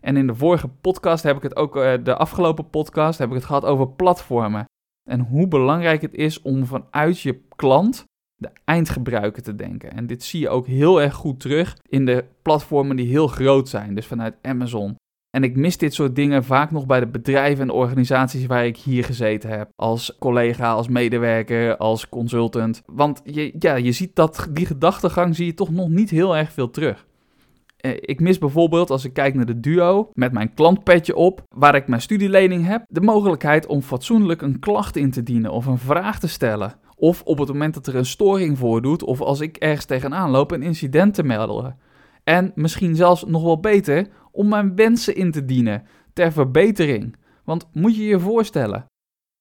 En 0.03 0.17
in 0.17 0.27
de 0.27 0.35
vorige 0.35 0.69
podcast 0.69 1.23
heb 1.23 1.37
ik 1.37 1.43
het 1.43 1.57
ook, 1.57 1.77
eh, 1.77 1.93
de 2.03 2.17
afgelopen 2.17 2.71
podcast, 2.71 3.19
heb 3.19 3.29
ik 3.29 3.35
het 3.35 3.45
gehad 3.45 3.65
over 3.65 3.89
platformen 3.89 4.65
en 5.11 5.21
hoe 5.21 5.49
belangrijk 5.49 6.03
het 6.03 6.15
is 6.15 6.43
om 6.43 6.67
vanuit 6.67 7.21
je 7.21 7.41
klant 7.57 8.05
de 8.37 8.51
eindgebruiker 8.65 9.43
te 9.43 9.55
denken. 9.55 9.93
En 9.93 10.07
dit 10.07 10.23
zie 10.23 10.41
je 10.41 10.49
ook 10.49 10.67
heel 10.67 11.03
erg 11.03 11.15
goed 11.15 11.41
terug 11.41 11.77
in 11.89 12.07
de 12.07 12.25
platformen 12.43 12.97
die 12.97 13.09
heel 13.09 13.27
groot 13.27 13.69
zijn, 13.69 13.95
dus 13.95 14.07
vanuit 14.07 14.35
Amazon. 14.43 14.97
En 15.31 15.43
ik 15.43 15.57
mis 15.57 15.77
dit 15.77 15.95
soort 15.95 16.17
dingen 16.17 16.45
vaak 16.45 16.71
nog 16.71 16.87
bij 16.87 17.01
de 17.01 17.07
bedrijven 17.07 17.63
en 17.63 17.71
organisaties 17.71 18.47
waar 18.47 18.67
ik 18.67 18.77
hier 18.77 19.05
gezeten 19.05 19.51
heb. 19.51 19.69
Als 19.77 20.17
collega, 20.19 20.73
als 20.73 20.89
medewerker, 20.89 21.77
als 21.77 22.09
consultant. 22.09 22.83
Want 22.87 23.21
je, 23.25 23.55
ja, 23.59 23.75
je 23.75 23.93
ziet 23.93 24.17
dat, 24.17 24.49
die 24.51 24.67
gedachtegang 24.67 25.37
zie 25.37 25.47
je 25.47 25.55
toch 25.55 25.71
nog 25.71 25.89
niet 25.89 26.11
heel 26.11 26.37
erg 26.37 26.53
veel 26.53 26.71
terug. 26.71 27.07
Eh, 27.85 27.93
ik 28.01 28.21
mis 28.21 28.39
bijvoorbeeld, 28.39 28.91
als 28.91 29.05
ik 29.05 29.13
kijk 29.13 29.35
naar 29.35 29.47
de 29.47 29.61
duo, 29.61 30.11
met 30.13 30.33
mijn 30.33 30.55
klantpetje 30.55 31.17
op, 31.17 31.43
waar 31.55 31.75
ik 31.75 31.89
mijn 31.89 32.01
studielening 32.01 32.67
heb, 32.67 32.85
de 32.89 33.01
mogelijkheid 33.01 33.67
om 33.67 33.83
fatsoenlijk 33.83 34.43
een 34.43 34.59
klacht 34.59 34.97
in 34.97 35.11
te 35.11 35.23
dienen 35.23 35.53
of 35.53 35.67
een 35.67 35.79
vraag 35.79 36.19
te 36.21 36.29
stellen. 36.29 36.75
Of 36.97 37.23
op 37.23 37.39
het 37.39 37.49
moment 37.49 37.75
dat 37.75 37.87
er 37.87 37.97
een 37.97 38.07
storing 38.07 38.59
voordoet, 38.59 39.03
of 39.03 39.21
als 39.21 39.41
ik 39.41 39.57
ergens 39.57 39.85
tegenaan 39.85 40.31
loop, 40.31 40.51
een 40.51 40.63
incident 40.63 41.15
te 41.15 41.23
melden. 41.23 41.79
En 42.23 42.53
misschien 42.55 42.97
zelfs 42.97 43.25
nog 43.25 43.43
wel 43.43 43.61
beter, 43.61 44.09
om 44.31 44.49
mijn 44.49 44.75
wensen 44.75 45.17
in 45.17 45.31
te 45.31 45.45
dienen 45.45 45.83
ter 46.13 46.33
verbetering. 46.33 47.17
Want 47.45 47.69
moet 47.73 47.97
je 47.97 48.05
je 48.05 48.21
voorstellen, 48.21 48.87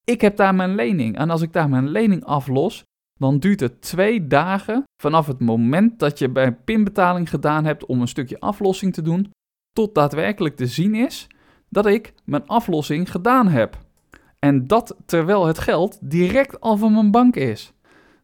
ik 0.04 0.22
heb 0.22 0.36
daar 0.36 0.56
mijn 0.56 0.76
lening 0.76 1.18
en 1.18 1.30
als 1.30 1.42
ik 1.42 1.54
daar 1.54 1.70
mijn 1.70 1.90
lening 1.90 2.24
aflos, 2.24 2.84
dan 3.24 3.40
duurt 3.40 3.60
het 3.60 3.82
twee 3.82 4.28
dagen 4.28 4.84
vanaf 5.02 5.28
het 5.28 5.40
moment 5.40 6.00
dat 6.00 6.20
je 6.20 6.30
bij 6.30 6.54
pinbetaling 6.54 7.30
gedaan 7.30 7.66
hebt 7.66 7.86
om 7.86 8.02
een 8.02 8.08
stukje 8.08 8.40
aflossing 8.40 8.94
te 8.94 9.02
doen, 9.02 9.32
tot 9.72 9.96
daadwerkelijk 9.96 10.56
te 10.56 10.68
zien 10.68 10.96
is 10.96 11.28
dat 11.70 11.86
ik 11.86 12.14
mijn 12.24 12.48
aflossing 12.48 13.12
gedaan 13.12 13.48
heb. 13.48 13.78
En 14.40 14.68
dat 14.68 14.96
terwijl 15.06 15.46
het 15.46 15.60
geld 15.60 15.98
direct 16.02 16.60
al 16.60 16.78
van 16.78 16.94
mijn 16.94 17.12
bank 17.12 17.36
is. 17.36 17.74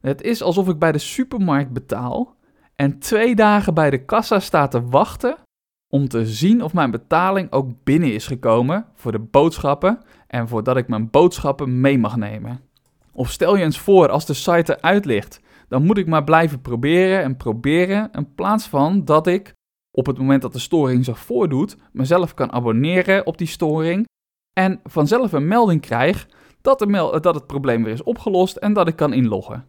Het 0.02 0.22
is 0.22 0.42
alsof 0.42 0.68
ik 0.68 0.80
bij 0.80 0.92
de 0.92 0.98
supermarkt 0.98 1.74
betaal 1.74 2.36
en 2.76 3.00
twee 3.00 3.36
dagen 3.36 3.74
bij 3.74 3.90
de 3.90 4.06
kassa 4.06 4.40
sta 4.40 4.68
te 4.68 4.84
wachten 4.84 5.38
om 5.88 6.08
te 6.08 6.26
zien 6.26 6.64
of 6.64 6.74
mijn 6.74 6.92
betaling 6.92 7.52
ook 7.52 7.72
binnen 7.84 8.14
is 8.14 8.28
gekomen 8.28 8.86
voor 8.94 9.12
de 9.12 9.20
boodschappen 9.20 10.00
en 10.28 10.48
voordat 10.48 10.78
ik 10.78 10.88
mijn 10.88 11.10
boodschappen 11.10 11.82
mee 11.82 11.98
mag 11.98 12.16
nemen. 12.16 12.69
Of 13.20 13.32
stel 13.32 13.56
je 13.56 13.64
eens 13.64 13.80
voor 13.80 14.10
als 14.10 14.26
de 14.26 14.34
site 14.34 14.78
eruit 14.78 15.06
ligt, 15.06 15.42
dan 15.68 15.86
moet 15.86 15.98
ik 15.98 16.08
maar 16.08 16.24
blijven 16.24 16.62
proberen 16.62 17.24
en 17.24 17.38
proberen 17.38 18.12
in 18.12 18.34
plaats 18.36 18.68
van 18.68 19.06
dat 19.06 19.28
ik 19.28 19.54
op 19.92 20.06
het 20.06 20.18
moment 20.18 20.42
dat 20.42 20.54
de 20.54 20.60
storing 20.60 21.06
zich 21.06 21.20
voordoet, 21.20 21.78
mezelf 21.92 22.34
kan 22.34 22.52
abonneren 22.52 23.26
op 23.26 23.38
die 23.38 23.48
storing 23.48 24.06
en 24.54 24.80
vanzelf 24.84 25.32
een 25.32 25.48
melding 25.48 25.82
krijg 25.82 26.28
dat, 26.62 26.80
dat 27.24 27.36
het 27.36 27.48
probleem 27.48 27.84
weer 27.84 27.94
is 27.94 28.04
opgelost 28.04 28.56
en 28.56 28.74
dat 28.74 28.88
ik 28.88 28.96
kan 28.96 29.14
inloggen. 29.14 29.66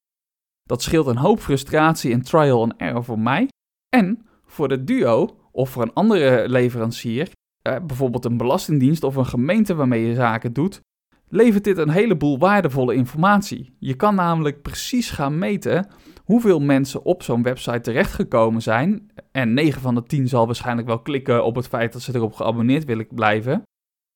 Dat 0.62 0.83
scheelt 0.83 1.07
een 1.07 1.16
hoop 1.16 1.40
frustratie 1.40 2.12
en 2.12 2.23
trial 2.23 2.62
and 2.62 2.75
error 2.76 3.04
voor 3.04 3.19
mij 3.19 3.49
en 3.97 4.26
voor 4.45 4.69
de 4.69 4.85
duo 4.85 5.37
of 5.52 5.71
voor 5.71 5.83
een 5.83 5.95
andere 5.95 6.49
leverancier, 6.49 7.30
eh, 7.62 7.76
bijvoorbeeld 7.87 8.25
een 8.25 8.37
belastingdienst 8.37 9.02
of 9.02 9.16
een 9.16 9.26
gemeente 9.26 9.75
waarmee 9.75 10.07
je 10.07 10.14
zaken 10.14 10.52
doet, 10.52 10.80
levert 11.30 11.64
dit 11.64 11.78
een 11.78 11.90
heleboel 11.90 12.38
waardevolle 12.38 12.94
informatie. 12.94 13.76
Je 13.78 13.94
kan 13.94 14.14
namelijk 14.14 14.62
precies 14.62 15.10
gaan 15.10 15.38
meten 15.38 15.87
hoeveel 16.25 16.60
mensen 16.60 17.04
op 17.04 17.22
zo'n 17.22 17.42
website 17.42 17.80
terechtgekomen 17.80 18.62
zijn. 18.62 19.10
En 19.32 19.54
9 19.54 19.80
van 19.80 19.94
de 19.94 20.02
10 20.02 20.28
zal 20.28 20.46
waarschijnlijk 20.46 20.87
wel 20.87 21.02
klikken 21.02 21.44
op 21.44 21.54
het 21.54 21.68
feit 21.68 21.92
dat 21.92 22.02
ze 22.02 22.14
erop 22.14 22.32
geabonneerd 22.32 22.84
willen 22.84 23.06
blijven. 23.10 23.62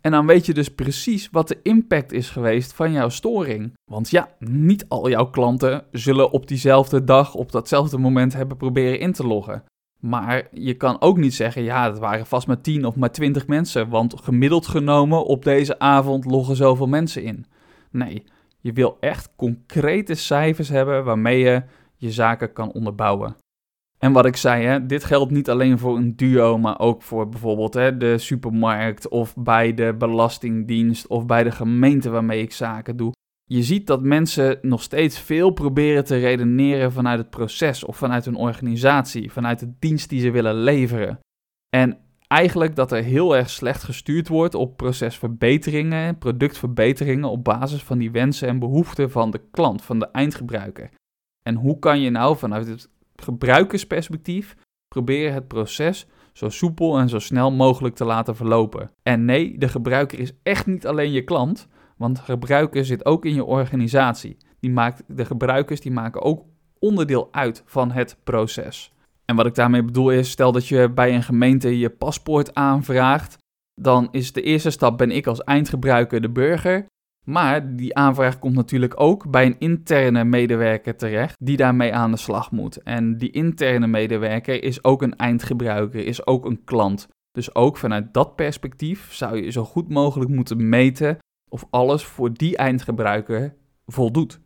En 0.00 0.10
dan 0.10 0.26
weet 0.26 0.46
je 0.46 0.54
dus 0.54 0.74
precies 0.74 1.28
wat 1.30 1.48
de 1.48 1.58
impact 1.62 2.12
is 2.12 2.30
geweest 2.30 2.72
van 2.72 2.92
jouw 2.92 3.08
storing. 3.08 3.72
Want 3.90 4.10
ja, 4.10 4.34
niet 4.38 4.88
al 4.88 5.10
jouw 5.10 5.30
klanten 5.30 5.84
zullen 5.90 6.30
op 6.30 6.48
diezelfde 6.48 7.04
dag, 7.04 7.34
op 7.34 7.52
datzelfde 7.52 7.98
moment 7.98 8.32
hebben 8.32 8.56
proberen 8.56 8.98
in 8.98 9.12
te 9.12 9.26
loggen. 9.26 9.64
Maar 10.04 10.48
je 10.50 10.74
kan 10.74 11.00
ook 11.00 11.16
niet 11.16 11.34
zeggen, 11.34 11.62
ja, 11.62 11.90
het 11.90 11.98
waren 11.98 12.26
vast 12.26 12.46
maar 12.46 12.60
10 12.60 12.84
of 12.84 12.96
maar 12.96 13.10
20 13.10 13.46
mensen, 13.46 13.88
want 13.88 14.20
gemiddeld 14.22 14.66
genomen 14.66 15.24
op 15.24 15.44
deze 15.44 15.78
avond 15.78 16.24
loggen 16.24 16.56
zoveel 16.56 16.86
mensen 16.86 17.22
in. 17.22 17.46
Nee, 17.90 18.24
je 18.60 18.72
wil 18.72 18.96
echt 19.00 19.32
concrete 19.36 20.14
cijfers 20.14 20.68
hebben 20.68 21.04
waarmee 21.04 21.38
je 21.38 21.62
je 21.96 22.10
zaken 22.10 22.52
kan 22.52 22.72
onderbouwen. 22.72 23.36
En 23.98 24.12
wat 24.12 24.26
ik 24.26 24.36
zei, 24.36 24.64
hè, 24.64 24.86
dit 24.86 25.04
geldt 25.04 25.30
niet 25.30 25.50
alleen 25.50 25.78
voor 25.78 25.96
een 25.96 26.16
duo, 26.16 26.58
maar 26.58 26.78
ook 26.78 27.02
voor 27.02 27.28
bijvoorbeeld 27.28 27.74
hè, 27.74 27.96
de 27.96 28.18
supermarkt 28.18 29.08
of 29.08 29.34
bij 29.36 29.74
de 29.74 29.94
belastingdienst 29.98 31.06
of 31.06 31.26
bij 31.26 31.42
de 31.42 31.50
gemeente 31.50 32.10
waarmee 32.10 32.40
ik 32.42 32.52
zaken 32.52 32.96
doe. 32.96 33.12
Je 33.46 33.62
ziet 33.62 33.86
dat 33.86 34.02
mensen 34.02 34.58
nog 34.62 34.82
steeds 34.82 35.18
veel 35.18 35.50
proberen 35.50 36.04
te 36.04 36.16
redeneren 36.16 36.92
vanuit 36.92 37.18
het 37.18 37.30
proces 37.30 37.84
of 37.84 37.96
vanuit 37.96 38.24
hun 38.24 38.36
organisatie, 38.36 39.32
vanuit 39.32 39.58
de 39.58 39.72
dienst 39.78 40.08
die 40.08 40.20
ze 40.20 40.30
willen 40.30 40.54
leveren. 40.54 41.18
En 41.68 41.98
eigenlijk 42.26 42.76
dat 42.76 42.92
er 42.92 43.02
heel 43.02 43.36
erg 43.36 43.50
slecht 43.50 43.82
gestuurd 43.82 44.28
wordt 44.28 44.54
op 44.54 44.76
procesverbeteringen, 44.76 46.18
productverbeteringen 46.18 47.30
op 47.30 47.44
basis 47.44 47.82
van 47.82 47.98
die 47.98 48.10
wensen 48.10 48.48
en 48.48 48.58
behoeften 48.58 49.10
van 49.10 49.30
de 49.30 49.40
klant, 49.50 49.82
van 49.82 49.98
de 49.98 50.06
eindgebruiker. 50.10 50.90
En 51.42 51.54
hoe 51.54 51.78
kan 51.78 52.00
je 52.00 52.10
nou 52.10 52.36
vanuit 52.36 52.66
het 52.66 52.88
gebruikersperspectief 53.16 54.56
proberen 54.88 55.34
het 55.34 55.48
proces 55.48 56.06
zo 56.32 56.48
soepel 56.48 56.98
en 56.98 57.08
zo 57.08 57.18
snel 57.18 57.52
mogelijk 57.52 57.94
te 57.94 58.04
laten 58.04 58.36
verlopen? 58.36 58.90
En 59.02 59.24
nee, 59.24 59.58
de 59.58 59.68
gebruiker 59.68 60.18
is 60.18 60.32
echt 60.42 60.66
niet 60.66 60.86
alleen 60.86 61.12
je 61.12 61.24
klant, 61.24 61.68
want 61.96 62.18
gebruiker 62.18 62.84
zit 62.84 63.04
ook 63.04 63.24
in 63.24 63.34
je 63.34 63.44
organisatie. 63.44 64.36
Die 64.60 64.70
maakt, 64.70 65.02
de 65.06 65.24
gebruikers 65.24 65.80
die 65.80 65.92
maken 65.92 66.22
ook 66.22 66.44
onderdeel 66.78 67.28
uit 67.30 67.62
van 67.66 67.90
het 67.90 68.16
proces. 68.24 68.92
En 69.24 69.36
wat 69.36 69.46
ik 69.46 69.54
daarmee 69.54 69.82
bedoel 69.82 70.10
is, 70.10 70.30
stel 70.30 70.52
dat 70.52 70.68
je 70.68 70.90
bij 70.90 71.14
een 71.14 71.22
gemeente 71.22 71.78
je 71.78 71.90
paspoort 71.90 72.54
aanvraagt, 72.54 73.38
dan 73.80 74.08
is 74.10 74.32
de 74.32 74.42
eerste 74.42 74.70
stap 74.70 74.98
ben 74.98 75.10
ik 75.10 75.26
als 75.26 75.44
eindgebruiker 75.44 76.20
de 76.20 76.30
burger. 76.30 76.86
Maar 77.24 77.76
die 77.76 77.94
aanvraag 77.94 78.38
komt 78.38 78.54
natuurlijk 78.54 79.00
ook 79.00 79.30
bij 79.30 79.46
een 79.46 79.58
interne 79.58 80.24
medewerker 80.24 80.96
terecht 80.96 81.36
die 81.38 81.56
daarmee 81.56 81.94
aan 81.94 82.10
de 82.10 82.16
slag 82.16 82.50
moet. 82.50 82.82
En 82.82 83.18
die 83.18 83.30
interne 83.30 83.86
medewerker 83.86 84.62
is 84.62 84.84
ook 84.84 85.02
een 85.02 85.16
eindgebruiker, 85.16 86.06
is 86.06 86.26
ook 86.26 86.44
een 86.44 86.64
klant. 86.64 87.08
Dus 87.32 87.54
ook 87.54 87.76
vanuit 87.76 88.14
dat 88.14 88.36
perspectief 88.36 89.12
zou 89.12 89.42
je 89.42 89.50
zo 89.50 89.64
goed 89.64 89.88
mogelijk 89.88 90.30
moeten 90.30 90.68
meten 90.68 91.18
of 91.50 91.64
alles 91.70 92.04
voor 92.04 92.32
die 92.32 92.56
eindgebruiker 92.56 93.54
voldoet. 93.86 94.40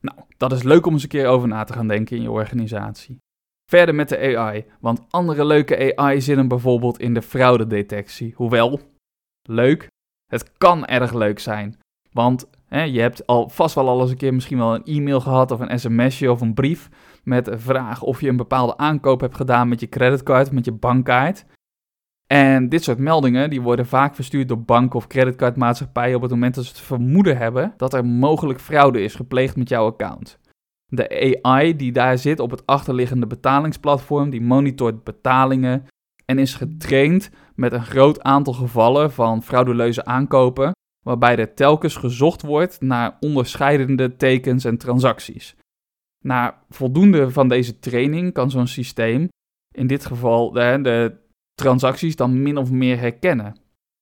Nou, 0.00 0.18
dat 0.36 0.52
is 0.52 0.62
leuk 0.62 0.86
om 0.86 0.92
eens 0.92 1.02
een 1.02 1.08
keer 1.08 1.26
over 1.26 1.48
na 1.48 1.64
te 1.64 1.72
gaan 1.72 1.88
denken 1.88 2.16
in 2.16 2.22
je 2.22 2.30
organisatie. 2.30 3.22
Verder 3.70 3.94
met 3.94 4.08
de 4.08 4.36
AI, 4.36 4.64
want 4.80 5.00
andere 5.10 5.44
leuke 5.44 5.96
AI 5.96 6.20
zitten 6.20 6.48
bijvoorbeeld 6.48 6.98
in 6.98 7.14
de 7.14 7.22
fraudedetectie. 7.22 8.32
Hoewel, 8.36 8.80
leuk, 9.42 9.88
het 10.26 10.52
kan 10.58 10.86
erg 10.86 11.12
leuk 11.12 11.38
zijn. 11.38 11.78
Want 12.12 12.50
hè, 12.66 12.82
je 12.82 13.00
hebt 13.00 13.26
al 13.26 13.48
vast 13.48 13.74
wel 13.74 13.88
al 13.88 14.00
eens 14.00 14.10
een 14.10 14.16
keer 14.16 14.34
misschien 14.34 14.58
wel 14.58 14.74
een 14.74 14.84
e-mail 14.84 15.20
gehad 15.20 15.50
of 15.50 15.60
een 15.60 15.78
sms'je 15.78 16.30
of 16.30 16.40
een 16.40 16.54
brief 16.54 16.88
met 17.22 17.48
een 17.48 17.60
vraag 17.60 18.02
of 18.02 18.20
je 18.20 18.28
een 18.28 18.36
bepaalde 18.36 18.76
aankoop 18.76 19.20
hebt 19.20 19.36
gedaan 19.36 19.68
met 19.68 19.80
je 19.80 19.88
creditcard, 19.88 20.52
met 20.52 20.64
je 20.64 20.72
bankkaart. 20.72 21.44
En 22.34 22.68
dit 22.68 22.84
soort 22.84 22.98
meldingen 22.98 23.50
die 23.50 23.62
worden 23.62 23.86
vaak 23.86 24.14
verstuurd 24.14 24.48
door 24.48 24.62
banken 24.62 24.96
of 24.96 25.06
creditcardmaatschappijen 25.06 26.16
op 26.16 26.22
het 26.22 26.30
moment 26.30 26.54
dat 26.54 26.64
ze 26.64 26.70
het 26.70 26.80
vermoeden 26.80 27.36
hebben 27.36 27.74
dat 27.76 27.94
er 27.94 28.06
mogelijk 28.06 28.60
fraude 28.60 29.02
is 29.02 29.14
gepleegd 29.14 29.56
met 29.56 29.68
jouw 29.68 29.86
account. 29.86 30.38
De 30.86 31.40
AI 31.42 31.76
die 31.76 31.92
daar 31.92 32.18
zit 32.18 32.40
op 32.40 32.50
het 32.50 32.66
achterliggende 32.66 33.26
betalingsplatform, 33.26 34.30
die 34.30 34.40
monitort 34.40 35.04
betalingen 35.04 35.86
en 36.24 36.38
is 36.38 36.54
getraind 36.54 37.30
met 37.54 37.72
een 37.72 37.84
groot 37.84 38.22
aantal 38.22 38.52
gevallen 38.52 39.12
van 39.12 39.42
frauduleuze 39.42 40.04
aankopen, 40.04 40.72
waarbij 41.04 41.36
er 41.36 41.54
telkens 41.54 41.96
gezocht 41.96 42.42
wordt 42.42 42.80
naar 42.80 43.16
onderscheidende 43.20 44.16
tekens 44.16 44.64
en 44.64 44.78
transacties. 44.78 45.56
Na 46.24 46.62
voldoende 46.68 47.30
van 47.30 47.48
deze 47.48 47.78
training 47.78 48.32
kan 48.32 48.50
zo'n 48.50 48.66
systeem, 48.66 49.28
in 49.70 49.86
dit 49.86 50.06
geval 50.06 50.52
de 50.52 51.22
transacties 51.54 52.16
dan 52.16 52.42
min 52.42 52.56
of 52.56 52.70
meer 52.70 52.98
herkennen. 52.98 53.56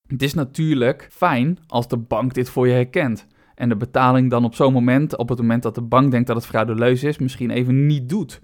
Het 0.08 0.22
is 0.22 0.34
natuurlijk 0.34 1.08
fijn 1.10 1.58
als 1.66 1.88
de 1.88 1.96
bank 1.96 2.34
dit 2.34 2.50
voor 2.50 2.66
je 2.66 2.72
herkent. 2.72 3.26
En 3.54 3.68
de 3.68 3.76
betaling 3.76 4.30
dan 4.30 4.44
op 4.44 4.54
zo'n 4.54 4.72
moment, 4.72 5.16
op 5.16 5.28
het 5.28 5.38
moment 5.38 5.62
dat 5.62 5.74
de 5.74 5.82
bank 5.82 6.10
denkt 6.10 6.26
dat 6.26 6.36
het 6.36 6.46
frauduleus 6.46 7.02
is, 7.02 7.18
misschien 7.18 7.50
even 7.50 7.86
niet 7.86 8.08
doet. 8.08 8.40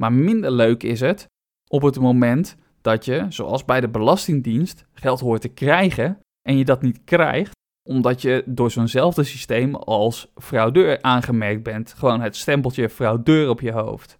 Maar 0.00 0.12
minder 0.12 0.50
leuk 0.50 0.82
is 0.82 1.00
het 1.00 1.26
op 1.68 1.82
het 1.82 1.98
moment 2.00 2.56
dat 2.80 3.04
je, 3.04 3.26
zoals 3.28 3.64
bij 3.64 3.80
de 3.80 3.88
Belastingdienst, 3.88 4.84
geld 4.92 5.20
hoort 5.20 5.40
te 5.40 5.48
krijgen 5.48 6.18
en 6.42 6.56
je 6.56 6.64
dat 6.64 6.82
niet 6.82 7.04
krijgt, 7.04 7.52
omdat 7.88 8.22
je 8.22 8.42
door 8.46 8.70
zo'nzelfde 8.70 9.24
systeem 9.24 9.74
als 9.74 10.32
fraudeur 10.34 11.02
aangemerkt 11.02 11.62
bent. 11.62 11.92
Gewoon 11.92 12.20
het 12.20 12.36
stempeltje 12.36 12.88
fraudeur 12.88 13.48
op 13.48 13.60
je 13.60 13.72
hoofd. 13.72 14.18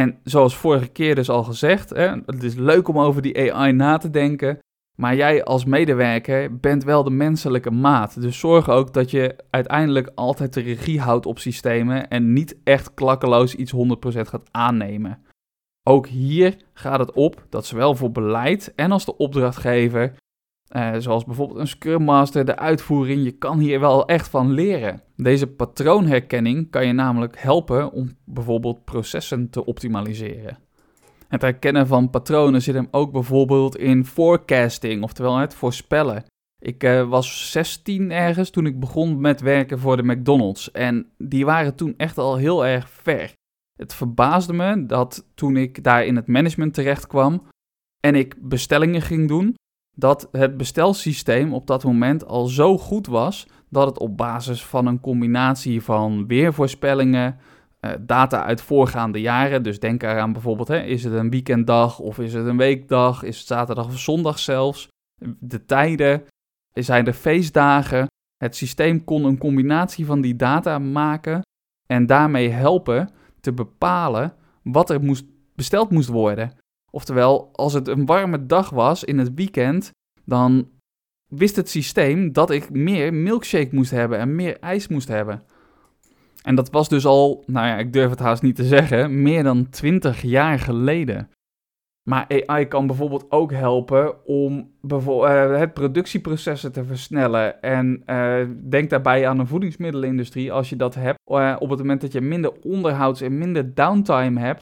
En 0.00 0.18
zoals 0.24 0.56
vorige 0.56 0.88
keer 0.88 1.14
dus 1.14 1.28
al 1.28 1.42
gezegd, 1.42 1.90
hè, 1.90 2.08
het 2.26 2.42
is 2.42 2.54
leuk 2.54 2.88
om 2.88 2.98
over 2.98 3.22
die 3.22 3.52
AI 3.52 3.72
na 3.72 3.96
te 3.96 4.10
denken. 4.10 4.58
Maar 4.96 5.16
jij 5.16 5.44
als 5.44 5.64
medewerker 5.64 6.56
bent 6.56 6.84
wel 6.84 7.04
de 7.04 7.10
menselijke 7.10 7.70
maat. 7.70 8.20
Dus 8.20 8.38
zorg 8.38 8.68
ook 8.68 8.92
dat 8.92 9.10
je 9.10 9.36
uiteindelijk 9.50 10.10
altijd 10.14 10.54
de 10.54 10.60
regie 10.60 11.00
houdt 11.00 11.26
op 11.26 11.38
systemen 11.38 12.08
en 12.08 12.32
niet 12.32 12.56
echt 12.64 12.94
klakkeloos 12.94 13.54
iets 13.54 13.72
100% 13.72 13.76
gaat 14.20 14.48
aannemen. 14.50 15.22
Ook 15.88 16.06
hier 16.06 16.56
gaat 16.72 16.98
het 16.98 17.12
op 17.12 17.46
dat 17.48 17.66
zowel 17.66 17.94
voor 17.94 18.12
beleid 18.12 18.72
en 18.74 18.92
als 18.92 19.04
de 19.04 19.16
opdrachtgever 19.16 20.12
uh, 20.76 20.94
zoals 20.98 21.24
bijvoorbeeld 21.24 21.58
een 21.58 21.66
Scrum 21.66 22.02
Master, 22.02 22.44
de 22.44 22.56
uitvoering. 22.56 23.24
Je 23.24 23.30
kan 23.30 23.58
hier 23.58 23.80
wel 23.80 24.06
echt 24.06 24.28
van 24.28 24.50
leren. 24.50 25.02
Deze 25.22 25.46
patroonherkenning 25.46 26.70
kan 26.70 26.86
je 26.86 26.92
namelijk 26.92 27.38
helpen 27.38 27.92
om 27.92 28.16
bijvoorbeeld 28.24 28.84
processen 28.84 29.50
te 29.50 29.64
optimaliseren. 29.64 30.58
Het 31.28 31.42
herkennen 31.42 31.86
van 31.86 32.10
patronen 32.10 32.62
zit 32.62 32.74
hem 32.74 32.88
ook 32.90 33.12
bijvoorbeeld 33.12 33.76
in 33.76 34.04
forecasting, 34.04 35.02
oftewel 35.02 35.36
het 35.36 35.54
voorspellen. 35.54 36.24
Ik 36.58 36.84
uh, 36.84 37.08
was 37.08 37.50
16 37.50 38.12
ergens 38.12 38.50
toen 38.50 38.66
ik 38.66 38.80
begon 38.80 39.20
met 39.20 39.40
werken 39.40 39.78
voor 39.78 39.96
de 39.96 40.02
McDonald's. 40.02 40.70
En 40.70 41.06
die 41.18 41.44
waren 41.44 41.74
toen 41.74 41.94
echt 41.96 42.18
al 42.18 42.36
heel 42.36 42.66
erg 42.66 42.90
ver. 42.90 43.32
Het 43.76 43.94
verbaasde 43.94 44.52
me 44.52 44.86
dat 44.86 45.26
toen 45.34 45.56
ik 45.56 45.84
daar 45.84 46.04
in 46.04 46.16
het 46.16 46.26
management 46.26 46.74
terecht 46.74 47.06
kwam 47.06 47.42
en 48.00 48.14
ik 48.14 48.36
bestellingen 48.38 49.02
ging 49.02 49.28
doen, 49.28 49.54
dat 49.96 50.28
het 50.32 50.56
bestelsysteem 50.56 51.54
op 51.54 51.66
dat 51.66 51.84
moment 51.84 52.26
al 52.26 52.46
zo 52.46 52.78
goed 52.78 53.06
was 53.06 53.46
dat 53.70 53.86
het 53.86 53.98
op 53.98 54.16
basis 54.16 54.64
van 54.64 54.86
een 54.86 55.00
combinatie 55.00 55.82
van 55.82 56.26
weervoorspellingen, 56.26 57.38
eh, 57.80 57.92
data 58.00 58.44
uit 58.44 58.62
voorgaande 58.62 59.20
jaren. 59.20 59.62
Dus 59.62 59.80
denk 59.80 60.02
eraan 60.02 60.32
bijvoorbeeld, 60.32 60.68
hè, 60.68 60.80
is 60.80 61.04
het 61.04 61.12
een 61.12 61.30
weekenddag 61.30 61.98
of 61.98 62.18
is 62.18 62.34
het 62.34 62.46
een 62.46 62.56
weekdag? 62.56 63.22
Is 63.22 63.38
het 63.38 63.46
zaterdag 63.46 63.86
of 63.86 63.98
zondag 63.98 64.38
zelfs? 64.38 64.88
De 65.38 65.64
tijden, 65.64 66.22
zijn 66.72 67.06
er 67.06 67.12
feestdagen? 67.12 68.06
Het 68.36 68.56
systeem 68.56 69.04
kon 69.04 69.24
een 69.24 69.38
combinatie 69.38 70.06
van 70.06 70.20
die 70.20 70.36
data 70.36 70.78
maken 70.78 71.40
en 71.86 72.06
daarmee 72.06 72.48
helpen 72.48 73.10
te 73.40 73.52
bepalen 73.52 74.34
wat 74.62 74.90
er 74.90 75.02
moest, 75.02 75.24
besteld 75.54 75.90
moest 75.90 76.08
worden. 76.08 76.52
Oftewel, 76.90 77.50
als 77.52 77.72
het 77.72 77.88
een 77.88 78.06
warme 78.06 78.46
dag 78.46 78.70
was 78.70 79.04
in 79.04 79.18
het 79.18 79.34
weekend, 79.34 79.90
dan 80.24 80.68
wist 81.30 81.56
het 81.56 81.68
systeem 81.68 82.32
dat 82.32 82.50
ik 82.50 82.70
meer 82.70 83.14
milkshake 83.14 83.74
moest 83.74 83.90
hebben 83.90 84.18
en 84.18 84.34
meer 84.34 84.58
ijs 84.58 84.88
moest 84.88 85.08
hebben. 85.08 85.42
En 86.42 86.54
dat 86.54 86.70
was 86.70 86.88
dus 86.88 87.06
al, 87.06 87.44
nou 87.46 87.66
ja, 87.66 87.78
ik 87.78 87.92
durf 87.92 88.10
het 88.10 88.18
haast 88.18 88.42
niet 88.42 88.56
te 88.56 88.64
zeggen, 88.76 89.22
meer 89.22 89.42
dan 89.42 89.68
20 89.68 90.22
jaar 90.22 90.58
geleden. 90.58 91.28
Maar 92.08 92.26
AI 92.46 92.66
kan 92.66 92.86
bijvoorbeeld 92.86 93.26
ook 93.28 93.52
helpen 93.52 94.26
om 94.26 94.70
bijvoorbeeld, 94.80 95.52
uh, 95.52 95.58
het 95.58 95.74
productieprocessen 95.74 96.72
te 96.72 96.84
versnellen. 96.84 97.62
En 97.62 98.02
uh, 98.06 98.46
denk 98.68 98.90
daarbij 98.90 99.28
aan 99.28 99.38
de 99.38 99.46
voedingsmiddelenindustrie. 99.46 100.52
Als 100.52 100.68
je 100.68 100.76
dat 100.76 100.94
hebt, 100.94 101.18
uh, 101.26 101.56
op 101.58 101.70
het 101.70 101.78
moment 101.78 102.00
dat 102.00 102.12
je 102.12 102.20
minder 102.20 102.52
onderhouds- 102.62 103.20
en 103.20 103.38
minder 103.38 103.74
downtime 103.74 104.40
hebt, 104.40 104.60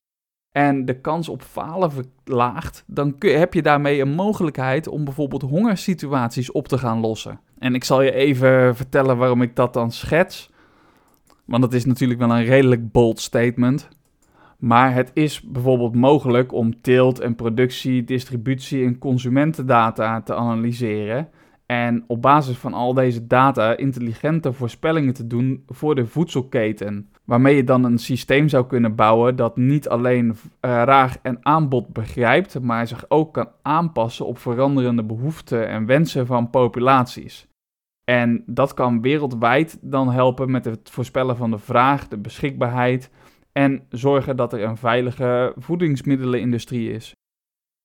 en 0.59 0.85
de 0.85 1.01
kans 1.01 1.29
op 1.29 1.43
falen 1.43 1.93
verlaagt, 1.93 2.85
dan 2.87 3.15
heb 3.19 3.55
je 3.55 3.63
daarmee 3.63 4.01
een 4.01 4.15
mogelijkheid 4.15 4.89
om 4.89 5.05
bijvoorbeeld 5.05 5.43
hongersituaties 5.43 6.53
op 6.53 6.69
te 6.69 6.79
gaan 6.79 7.01
lossen. 7.01 7.41
En 7.59 7.75
ik 7.75 7.85
zal 7.85 8.03
je 8.03 8.13
even 8.13 8.77
vertellen 8.77 9.17
waarom 9.17 9.43
ik 9.43 9.57
dat 9.57 9.73
dan 9.73 9.91
schets. 9.91 10.51
Want 11.45 11.63
dat 11.63 11.73
is 11.73 11.85
natuurlijk 11.85 12.21
wel 12.21 12.31
een 12.31 12.45
redelijk 12.45 12.93
bold 12.93 13.21
statement. 13.21 13.89
Maar 14.59 14.95
het 14.95 15.11
is 15.15 15.41
bijvoorbeeld 15.41 15.95
mogelijk 15.95 16.53
om 16.53 16.81
teelt 16.81 17.21
en 17.21 17.35
productie, 17.35 18.05
distributie 18.05 18.85
en 18.85 18.99
consumentendata 18.99 20.23
te 20.23 20.35
analyseren. 20.35 21.29
En 21.67 22.05
op 22.07 22.23
basis 22.23 22.57
van 22.57 22.75
al 22.75 22.95
deze 22.95 23.27
data 23.27 23.77
intelligente 23.77 24.53
voorspellingen 24.53 25.15
te 25.15 25.27
doen 25.27 25.63
voor 25.67 25.95
de 25.95 26.07
voedselketen. 26.07 27.09
Waarmee 27.29 27.57
je 27.57 27.65
dan 27.65 27.85
een 27.85 27.99
systeem 27.99 28.49
zou 28.49 28.67
kunnen 28.67 28.95
bouwen 28.95 29.37
dat 29.37 29.57
niet 29.57 29.89
alleen 29.89 30.37
vraag 30.61 31.19
en 31.23 31.39
aanbod 31.43 31.93
begrijpt, 31.93 32.61
maar 32.61 32.87
zich 32.87 33.05
ook 33.09 33.35
kan 33.35 33.49
aanpassen 33.63 34.27
op 34.27 34.39
veranderende 34.39 35.05
behoeften 35.05 35.69
en 35.69 35.87
wensen 35.87 36.27
van 36.27 36.51
populaties. 36.51 37.47
En 38.05 38.43
dat 38.47 38.75
kan 38.75 39.01
wereldwijd 39.01 39.79
dan 39.81 40.11
helpen 40.11 40.51
met 40.51 40.65
het 40.65 40.91
voorspellen 40.91 41.37
van 41.37 41.51
de 41.51 41.59
vraag, 41.59 42.09
de 42.09 42.19
beschikbaarheid 42.19 43.11
en 43.53 43.87
zorgen 43.89 44.37
dat 44.37 44.53
er 44.53 44.63
een 44.63 44.77
veilige 44.77 45.53
voedingsmiddelenindustrie 45.57 46.93
is. 46.93 47.13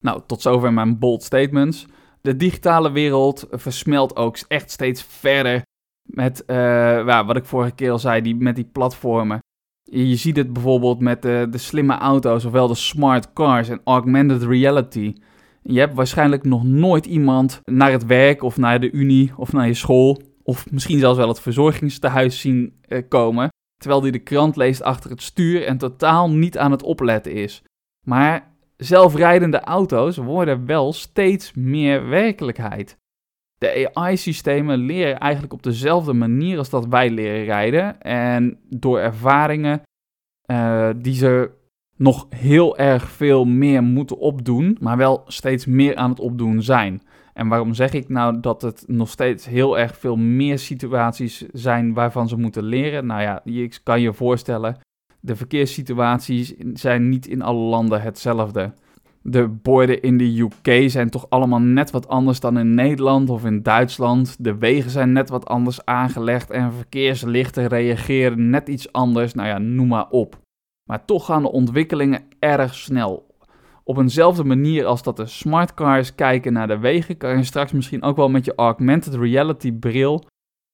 Nou, 0.04 0.22
tot 0.28 0.42
zover 0.42 0.74
mijn 0.74 1.00
bold 1.00 1.24
statements. 1.24 1.88
De 2.22 2.36
digitale 2.36 2.92
wereld 2.92 3.48
versmelt 3.52 4.16
ook 4.16 4.38
echt 4.48 4.72
steeds 4.72 5.04
verder 5.04 5.62
met 6.04 6.44
uh, 6.48 7.26
wat 7.26 7.36
ik 7.36 7.46
vorige 7.46 7.76
keer 7.76 7.92
al 7.92 8.00
zei, 8.00 8.22
die, 8.22 8.36
met 8.36 8.56
die 8.56 8.70
platformen. 8.72 9.40
Je, 9.84 10.16
ziet 10.16 10.38
het 10.38 10.54
bijvoorbeeld 10.54 11.00
met 11.00 11.22
de, 11.22 11.48
de 11.50 11.58
slimme 11.58 11.98
auto's, 11.98 12.46
ofwel 12.46 12.68
de 12.68 12.76
smart 12.76 13.34
cars 13.34 13.70
en 13.70 13.82
augmented 13.84 14.44
reality. 14.44 15.14
Je 15.62 15.80
hebt 15.80 15.94
waarschijnlijk 15.94 16.44
nog 16.44 16.64
nooit 16.64 17.06
iemand 17.06 17.62
naar 17.64 17.92
het 17.92 18.06
werk 18.06 18.44
of 18.44 18.58
naar 18.58 18.80
de 18.80 18.92
unie 18.92 19.32
of 19.36 19.54
naar 19.54 19.68
je 19.68 19.74
school 19.74 20.22
of 20.44 20.72
misschien 20.72 21.00
zelfs 21.00 21.18
wel 21.18 21.28
het 21.28 21.40
verzorgingstehuis 21.40 22.40
zien 22.40 22.80
uh, 22.88 23.02
komen, 23.10 23.50
terwijl 23.78 24.02
die 24.02 24.12
de 24.12 24.20
krant 24.20 24.56
leest 24.56 24.82
achter 24.82 25.10
het 25.10 25.22
stuur 25.22 25.66
en 25.66 25.78
totaal 25.78 26.30
niet 26.30 26.58
aan 26.58 26.72
het 26.72 26.84
opletten 26.84 27.34
is. 27.34 27.64
Maar 28.06 28.56
zelfrijdende 28.78 29.60
auto's 29.60 30.18
worden 30.18 30.66
wel 30.66 30.94
steeds 30.94 31.54
meer 31.54 32.08
werkelijkheid. 32.08 32.98
De 33.64 33.90
AI-systemen 33.94 34.78
leren 34.78 35.20
eigenlijk 35.20 35.54
op 35.54 35.64
dezelfde 35.64 36.14
manier 36.14 36.58
als 36.58 36.70
dat 36.70 36.86
wij 36.86 37.10
leren 37.10 37.44
rijden. 37.44 38.02
En 38.02 38.58
door 38.70 39.00
ervaringen 39.00 39.82
uh, 40.52 40.90
die 40.96 41.14
ze 41.14 41.50
nog 41.98 42.28
heel 42.30 42.78
erg 42.78 43.10
veel 43.10 43.46
meer 43.46 43.84
moeten 43.84 44.18
opdoen, 44.18 44.78
maar 44.80 44.98
wel 44.98 45.24
steeds 45.28 45.66
meer 45.66 45.96
aan 45.96 46.10
het 46.10 46.20
opdoen 46.20 46.62
zijn. 46.62 47.02
En 47.34 47.48
waarom 47.48 47.74
zeg 47.74 47.94
ik 47.94 48.10
nou 48.10 48.40
dat 48.40 48.62
het 48.62 48.84
nog 48.88 49.10
steeds 49.10 49.46
heel 49.46 49.80
erg 49.80 49.98
veel 49.98 50.16
meer 50.16 50.60
situaties 50.60 51.46
zijn 51.52 51.94
waarvan 51.94 52.28
ze 52.28 52.38
moeten 52.38 52.64
leren? 52.64 53.06
Nou 53.06 53.22
ja, 53.22 53.42
je 53.44 53.72
kan 53.84 54.02
je 54.02 54.14
voorstellen, 54.14 54.78
de 55.20 55.36
verkeerssituaties 55.36 56.54
zijn 56.74 57.10
niet 57.10 57.28
in 57.28 57.42
alle 57.42 57.70
landen 57.70 58.02
hetzelfde. 58.02 58.74
De 59.26 59.48
borden 59.48 60.02
in 60.02 60.18
de 60.18 60.40
UK 60.40 60.90
zijn 60.90 61.10
toch 61.10 61.30
allemaal 61.30 61.60
net 61.60 61.92
wat 61.92 62.08
anders 62.08 62.40
dan 62.40 62.58
in 62.58 62.74
Nederland 62.74 63.30
of 63.30 63.46
in 63.46 63.62
Duitsland. 63.62 64.44
De 64.44 64.58
wegen 64.58 64.92
zijn 64.92 65.12
net 65.12 65.30
wat 65.30 65.46
anders 65.46 65.86
aangelegd 65.86 66.50
en 66.50 66.74
verkeerslichten 66.74 67.68
reageren 67.68 68.50
net 68.50 68.68
iets 68.68 68.92
anders. 68.92 69.34
Nou 69.34 69.48
ja, 69.48 69.58
noem 69.58 69.88
maar 69.88 70.10
op. 70.10 70.40
Maar 70.90 71.06
toch 71.06 71.26
gaan 71.26 71.42
de 71.42 71.52
ontwikkelingen 71.52 72.24
erg 72.40 72.74
snel. 72.74 73.32
Op 73.84 73.98
eenzelfde 73.98 74.44
manier 74.44 74.86
als 74.86 75.04
dat 75.04 75.18
de 75.18 75.26
smart 75.26 75.74
cars 75.74 76.16
kijken 76.16 76.54
naar 76.54 76.68
de 76.68 76.78
wegen, 76.80 77.18
kan 77.18 77.38
je 77.38 77.44
straks 77.44 77.72
misschien 77.72 78.04
ook 78.04 78.16
wel 78.16 78.30
met 78.30 78.46
je 78.46 78.56
augmented 78.56 79.16
reality 79.16 79.72
bril. 79.72 80.26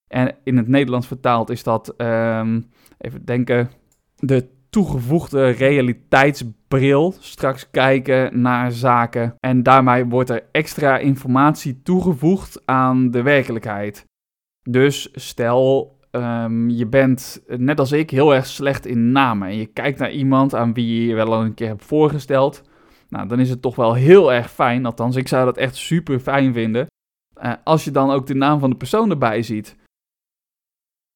En 0.08 0.36
in 0.44 0.58
het 0.58 0.68
Nederlands 0.68 1.08
vertaald 1.08 1.50
is 1.50 1.64
dat, 1.64 1.94
um, 1.98 2.66
even 2.98 3.26
denken, 3.26 3.70
de 4.16 4.50
toegevoegde 4.70 5.50
realiteitsbril. 5.50 7.14
Straks 7.20 7.70
kijken 7.70 8.42
naar 8.42 8.72
zaken. 8.72 9.36
En 9.40 9.64
daarmee 9.64 10.06
wordt 10.06 10.30
er 10.30 10.44
extra 10.52 10.98
informatie 10.98 11.82
toegevoegd 11.82 12.62
aan 12.66 13.12
de 13.12 13.22
werkelijkheid. 13.22 14.06
Dus 14.70 15.10
stel, 15.14 15.98
um, 16.12 16.70
je 16.70 16.88
bent 16.88 17.44
net 17.48 17.80
als 17.80 17.92
ik 17.92 18.10
heel 18.10 18.36
erg 18.36 18.46
slecht 18.46 18.86
in 18.86 19.12
namen. 19.12 19.48
En 19.48 19.58
je 19.58 19.66
kijkt 19.66 20.00
naar 20.00 20.12
iemand 20.12 20.56
aan 20.56 20.74
wie 20.74 21.08
je 21.08 21.16
wel 21.16 21.34
een 21.34 21.54
keer 21.54 21.68
hebt 21.68 21.86
voorgesteld. 21.86 22.62
Nou, 23.10 23.28
dan 23.28 23.40
is 23.40 23.50
het 23.50 23.62
toch 23.62 23.76
wel 23.76 23.94
heel 23.94 24.34
erg 24.34 24.52
fijn. 24.52 24.86
Althans, 24.86 25.16
ik 25.16 25.28
zou 25.28 25.46
dat 25.46 25.58
echt 25.58 25.76
super 25.76 26.20
fijn 26.20 26.54
vinden. 26.54 26.88
Uh, 27.44 27.54
als 27.64 27.84
je 27.84 27.92
dan 27.92 28.12
ook 28.12 28.28
de 28.28 28.34
naam 28.34 28.60
van 28.60 28.70
de 28.70 28.76
persoon 28.76 29.10
erbij 29.10 29.42
ziet. 29.42 29.76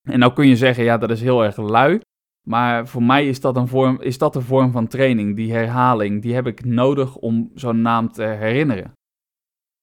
En 0.08 0.18
nou 0.18 0.32
kun 0.32 0.48
je 0.48 0.56
zeggen, 0.56 0.84
ja, 0.84 0.98
dat 0.98 1.10
is 1.10 1.20
heel 1.20 1.44
erg 1.44 1.56
lui. 1.56 2.00
Maar 2.44 2.88
voor 2.88 3.02
mij 3.02 3.28
is 3.28 3.40
dat, 3.40 3.56
een 3.56 3.68
vorm, 3.68 4.00
is 4.00 4.18
dat 4.18 4.36
een 4.36 4.42
vorm 4.42 4.70
van 4.70 4.86
training, 4.86 5.36
die 5.36 5.52
herhaling. 5.52 6.22
Die 6.22 6.34
heb 6.34 6.46
ik 6.46 6.64
nodig 6.64 7.16
om 7.16 7.50
zo'n 7.54 7.82
naam 7.82 8.12
te 8.12 8.22
herinneren. 8.22 8.92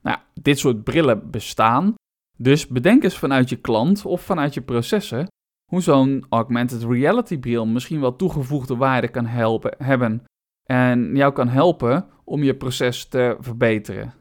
Nou, 0.01 0.17
dit 0.33 0.59
soort 0.59 0.83
brillen 0.83 1.31
bestaan. 1.31 1.93
Dus 2.37 2.67
bedenk 2.67 3.03
eens 3.03 3.17
vanuit 3.17 3.49
je 3.49 3.55
klant 3.55 4.05
of 4.05 4.21
vanuit 4.21 4.53
je 4.53 4.61
processen 4.61 5.27
hoe 5.71 5.81
zo'n 5.81 6.25
augmented 6.29 6.83
reality 6.83 7.39
bril 7.39 7.65
misschien 7.65 8.01
wel 8.01 8.15
toegevoegde 8.15 8.75
waarde 8.75 9.07
kan 9.07 9.25
helpen, 9.25 9.75
hebben 9.77 10.23
en 10.63 11.15
jou 11.15 11.33
kan 11.33 11.47
helpen 11.47 12.05
om 12.23 12.43
je 12.43 12.55
proces 12.55 13.05
te 13.07 13.37
verbeteren. 13.39 14.13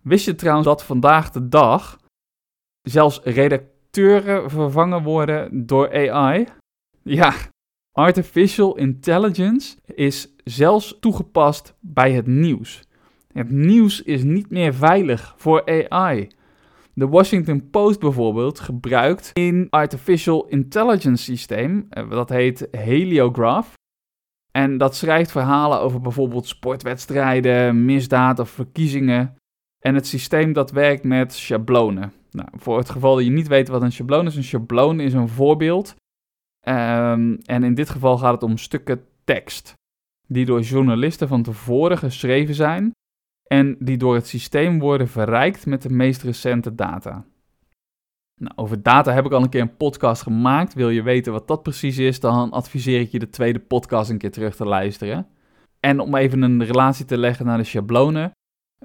Wist 0.00 0.24
je 0.24 0.34
trouwens 0.34 0.66
dat 0.66 0.84
vandaag 0.84 1.30
de 1.30 1.48
dag 1.48 1.98
zelfs 2.82 3.20
redacteuren 3.22 4.50
vervangen 4.50 5.02
worden 5.02 5.66
door 5.66 6.10
AI? 6.10 6.46
Ja, 7.06 7.34
artificial 7.92 8.76
intelligence 8.76 9.76
is 9.94 10.34
zelfs 10.44 10.96
toegepast 11.00 11.76
bij 11.80 12.12
het 12.12 12.26
nieuws. 12.26 12.82
Het 13.32 13.50
nieuws 13.50 14.02
is 14.02 14.22
niet 14.22 14.50
meer 14.50 14.74
veilig 14.74 15.34
voor 15.36 15.88
AI. 15.88 16.28
De 16.94 17.08
Washington 17.08 17.70
Post 17.70 18.00
bijvoorbeeld 18.00 18.60
gebruikt 18.60 19.30
een 19.32 19.66
artificial 19.70 20.46
intelligence 20.46 21.22
systeem, 21.22 21.86
eh, 21.90 22.10
dat 22.10 22.28
heet 22.28 22.68
Heliograph. 22.70 23.72
En 24.50 24.78
dat 24.78 24.96
schrijft 24.96 25.30
verhalen 25.30 25.80
over 25.80 26.00
bijvoorbeeld 26.00 26.46
sportwedstrijden, 26.46 27.84
misdaad 27.84 28.38
of 28.38 28.50
verkiezingen. 28.50 29.36
En 29.78 29.94
het 29.94 30.06
systeem 30.06 30.52
dat 30.52 30.70
werkt 30.70 31.04
met 31.04 31.32
schablonen. 31.32 32.12
Nou, 32.30 32.48
voor 32.52 32.78
het 32.78 32.90
geval 32.90 33.14
dat 33.14 33.24
je 33.24 33.30
niet 33.30 33.48
weet 33.48 33.68
wat 33.68 33.82
een 33.82 33.92
schabloon 33.92 34.26
is, 34.26 34.36
een 34.36 34.44
schabloon 34.44 35.00
is 35.00 35.12
een 35.12 35.28
voorbeeld 35.28 35.94
Um, 36.68 37.38
en 37.44 37.64
in 37.64 37.74
dit 37.74 37.90
geval 37.90 38.18
gaat 38.18 38.32
het 38.32 38.42
om 38.42 38.56
stukken 38.56 39.04
tekst, 39.24 39.74
die 40.26 40.44
door 40.44 40.60
journalisten 40.60 41.28
van 41.28 41.42
tevoren 41.42 41.98
geschreven 41.98 42.54
zijn 42.54 42.92
en 43.46 43.76
die 43.78 43.96
door 43.96 44.14
het 44.14 44.26
systeem 44.26 44.78
worden 44.78 45.08
verrijkt 45.08 45.66
met 45.66 45.82
de 45.82 45.90
meest 45.90 46.22
recente 46.22 46.74
data. 46.74 47.24
Nou, 48.40 48.56
over 48.56 48.82
data 48.82 49.12
heb 49.12 49.24
ik 49.24 49.32
al 49.32 49.42
een 49.42 49.48
keer 49.48 49.60
een 49.60 49.76
podcast 49.76 50.22
gemaakt. 50.22 50.74
Wil 50.74 50.90
je 50.90 51.02
weten 51.02 51.32
wat 51.32 51.48
dat 51.48 51.62
precies 51.62 51.98
is, 51.98 52.20
dan 52.20 52.50
adviseer 52.50 53.00
ik 53.00 53.10
je 53.10 53.18
de 53.18 53.30
tweede 53.30 53.58
podcast 53.58 54.10
een 54.10 54.18
keer 54.18 54.32
terug 54.32 54.56
te 54.56 54.64
luisteren. 54.64 55.26
En 55.80 56.00
om 56.00 56.14
even 56.14 56.42
een 56.42 56.64
relatie 56.64 57.04
te 57.04 57.18
leggen 57.18 57.46
naar 57.46 57.58
de 57.58 57.64
schablonen. 57.64 58.30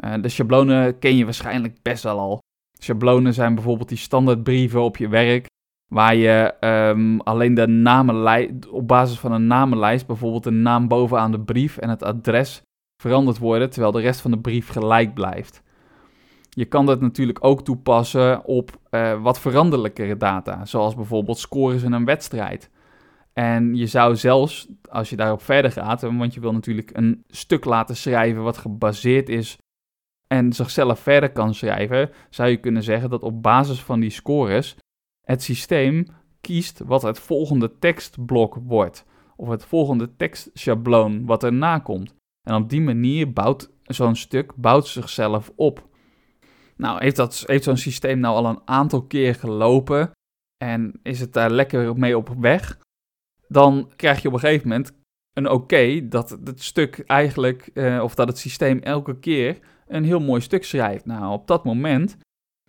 Uh, 0.04 0.14
de 0.22 0.30
schablonen 0.30 1.00
ken 1.00 1.16
je 1.16 1.26
waarschijnlijk 1.26 1.82
best 1.82 2.04
wel 2.04 2.20
al. 2.20 2.40
Schablonen 2.80 3.34
zijn 3.34 3.56
bijvoorbeeld 3.56 3.90
die 3.90 3.98
standaardbrieven 3.98 4.82
op 4.82 4.98
je 4.98 5.08
werk 5.08 5.48
Waar 5.90 6.16
je 6.16 6.54
ehm, 6.60 7.20
alleen 7.20 7.54
de 7.54 7.68
namenlijst, 7.68 8.68
op 8.68 8.88
basis 8.88 9.20
van 9.20 9.32
een 9.32 9.48
namenlijst, 9.48 10.08
bijvoorbeeld 10.08 10.44
de 10.44 10.52
naam 10.52 10.88
bovenaan 10.88 11.32
de 11.32 11.40
brief 11.40 11.78
en 11.78 11.90
het 11.90 12.04
adres 12.04 12.62
veranderd 13.02 13.38
worden, 13.38 13.70
terwijl 13.70 13.92
de 13.92 14.02
rest 14.02 14.22
van 14.22 14.32
de 14.32 14.40
brief 14.40 14.70
gelijk 14.70 15.14
blijft. 15.14 15.64
Je 16.50 16.66
kan 16.66 16.86
dat 16.86 17.02
natuurlijk 17.02 17.46
ook 17.46 17.64
toepassen 17.64 18.46
op 18.46 18.80
uh, 18.92 19.22
wat 19.22 19.40
veranderlijkere 19.40 20.18
data, 20.18 20.66
zoals 20.66 20.96
bijvoorbeeld 20.96 21.38
scores 21.38 21.84
in 21.84 21.92
een 21.92 22.06
wedstrijd. 22.06 22.70
En 23.34 23.76
je 23.76 23.88
zou 23.88 24.16
zelfs, 24.16 24.68
als 24.90 25.10
je 25.10 25.16
daarop 25.16 25.42
verder 25.42 25.72
gaat, 25.72 26.02
want 26.02 26.34
je 26.34 26.40
wil 26.40 26.52
natuurlijk 26.52 26.90
een 26.94 27.24
stuk 27.28 27.66
laten 27.66 27.96
schrijven 27.96 28.44
wat 28.44 28.58
gebaseerd 28.58 29.30
is 29.30 29.58
en 30.28 30.54
zichzelf 30.54 31.00
verder 31.00 31.32
kan 31.32 31.54
schrijven, 31.54 32.10
zou 32.30 32.50
je 32.50 32.58
kunnen 32.58 32.84
zeggen 32.84 33.10
dat 33.10 33.24
op 33.24 33.42
basis 33.42 33.82
van 33.84 34.00
die 34.00 34.10
scores 34.10 34.78
het 35.30 35.44
systeem 35.44 36.06
kiest 36.42 36.80
wat 36.86 37.02
het 37.02 37.20
volgende 37.20 37.78
tekstblok 37.80 38.56
wordt. 38.56 39.06
Of 39.36 39.50
het 39.50 39.66
volgende 39.66 40.16
tekstschabloon 40.16 41.26
wat 41.26 41.44
erna 41.44 41.80
komt. 41.80 42.14
En 42.48 42.56
op 42.56 42.70
die 42.70 42.82
manier 42.82 43.34
bouwt 43.34 43.70
zo'n 43.84 44.16
stuk 44.16 44.56
bouwt 44.56 44.88
zichzelf 44.88 45.52
op. 45.56 45.88
Nou, 46.76 47.04
heeft, 47.04 47.16
dat, 47.16 47.44
heeft 47.46 47.64
zo'n 47.64 47.78
systeem 47.78 48.20
nou 48.20 48.36
al 48.36 48.46
een 48.46 48.62
aantal 48.66 49.02
keer 49.02 49.36
gelopen 49.36 50.12
en 50.58 51.00
is 51.04 51.20
het 51.20 51.34
daar 51.34 51.50
lekker 51.50 51.98
mee 51.98 52.18
op 52.18 52.30
weg, 52.40 52.80
dan 53.48 53.92
krijg 53.96 54.22
je 54.22 54.28
op 54.28 54.34
een 54.34 54.40
gegeven 54.40 54.68
moment 54.68 54.94
een 55.34 55.50
oké 55.50 56.08
dat 56.08 56.30
het 56.30 56.64
stuk 56.64 57.00
eigenlijk, 57.00 57.70
eh, 57.74 58.00
of 58.04 58.16
dat 58.16 58.28
het 58.28 58.38
systeem 58.38 58.80
elke 58.80 59.20
keer 59.20 59.60
een 59.88 60.04
heel 60.04 60.20
mooi 60.20 60.42
stuk 60.42 60.64
schrijft. 60.64 61.06
Nou, 61.06 61.34
op 61.34 61.48
dat 61.48 61.64
moment 61.64 62.18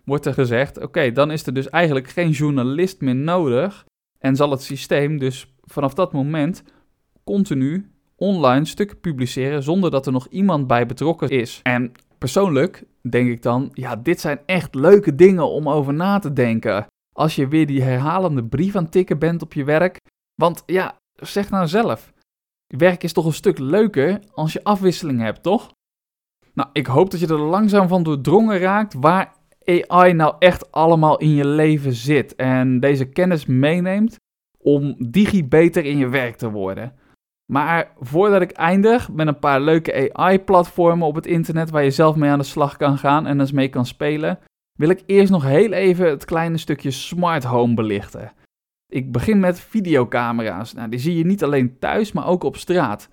wordt 0.05 0.25
er 0.25 0.33
gezegd: 0.33 0.81
oké, 0.81 1.11
dan 1.11 1.31
is 1.31 1.45
er 1.45 1.53
dus 1.53 1.69
eigenlijk 1.69 2.09
geen 2.09 2.29
journalist 2.29 3.01
meer 3.01 3.15
nodig. 3.15 3.85
En 4.19 4.35
zal 4.35 4.51
het 4.51 4.63
systeem 4.63 5.17
dus 5.17 5.53
vanaf 5.61 5.93
dat 5.93 6.13
moment 6.13 6.63
continu 7.23 7.91
online 8.15 8.65
stukken 8.65 8.99
publiceren 8.99 9.63
zonder 9.63 9.91
dat 9.91 10.05
er 10.05 10.11
nog 10.11 10.27
iemand 10.27 10.67
bij 10.67 10.85
betrokken 10.85 11.29
is. 11.29 11.59
En 11.63 11.91
persoonlijk 12.17 12.83
denk 13.09 13.29
ik 13.29 13.41
dan: 13.41 13.69
ja, 13.73 13.95
dit 13.95 14.19
zijn 14.19 14.39
echt 14.45 14.75
leuke 14.75 15.15
dingen 15.15 15.49
om 15.49 15.69
over 15.69 15.93
na 15.93 16.19
te 16.19 16.33
denken. 16.33 16.85
Als 17.13 17.35
je 17.35 17.47
weer 17.47 17.67
die 17.67 17.81
herhalende 17.81 18.43
brief 18.43 18.75
aan 18.75 18.83
het 18.83 18.91
tikken 18.91 19.19
bent 19.19 19.41
op 19.41 19.53
je 19.53 19.63
werk. 19.63 19.97
Want 20.35 20.63
ja, 20.65 20.97
zeg 21.13 21.49
nou 21.49 21.67
zelf. 21.67 22.13
Werk 22.67 23.03
is 23.03 23.13
toch 23.13 23.25
een 23.25 23.33
stuk 23.33 23.59
leuker 23.59 24.19
als 24.33 24.53
je 24.53 24.63
afwisseling 24.63 25.21
hebt, 25.21 25.43
toch? 25.43 25.71
Nou, 26.53 26.69
ik 26.73 26.87
hoop 26.87 27.11
dat 27.11 27.19
je 27.19 27.27
er 27.27 27.39
langzaam 27.39 27.87
van 27.87 28.03
doordrongen 28.03 28.59
raakt 28.59 28.93
waar 28.93 29.33
AI 29.65 30.13
nou 30.13 30.35
echt 30.39 30.71
allemaal 30.71 31.17
in 31.17 31.35
je 31.35 31.47
leven 31.47 31.93
zit 31.93 32.35
en 32.35 32.79
deze 32.79 33.05
kennis 33.05 33.45
meeneemt 33.45 34.15
om 34.57 34.95
digi 34.97 35.45
beter 35.45 35.85
in 35.85 35.97
je 35.97 36.09
werk 36.09 36.35
te 36.35 36.51
worden. 36.51 36.93
Maar 37.51 37.91
voordat 37.99 38.41
ik 38.41 38.51
eindig 38.51 39.11
met 39.11 39.27
een 39.27 39.39
paar 39.39 39.61
leuke 39.61 40.13
AI-platformen 40.13 41.07
op 41.07 41.15
het 41.15 41.25
internet 41.25 41.69
waar 41.69 41.83
je 41.83 41.91
zelf 41.91 42.15
mee 42.15 42.29
aan 42.29 42.39
de 42.39 42.45
slag 42.45 42.77
kan 42.77 42.97
gaan 42.97 43.27
en 43.27 43.39
eens 43.39 43.51
mee 43.51 43.69
kan 43.69 43.85
spelen, 43.85 44.39
wil 44.79 44.89
ik 44.89 45.03
eerst 45.05 45.31
nog 45.31 45.43
heel 45.43 45.71
even 45.71 46.09
het 46.09 46.25
kleine 46.25 46.57
stukje 46.57 46.91
smart 46.91 47.43
home 47.43 47.73
belichten. 47.73 48.33
Ik 48.87 49.11
begin 49.11 49.39
met 49.39 49.59
videocamera's. 49.59 50.73
Nou, 50.73 50.89
die 50.89 50.99
zie 50.99 51.17
je 51.17 51.25
niet 51.25 51.43
alleen 51.43 51.79
thuis, 51.79 52.11
maar 52.11 52.27
ook 52.27 52.43
op 52.43 52.55
straat. 52.57 53.09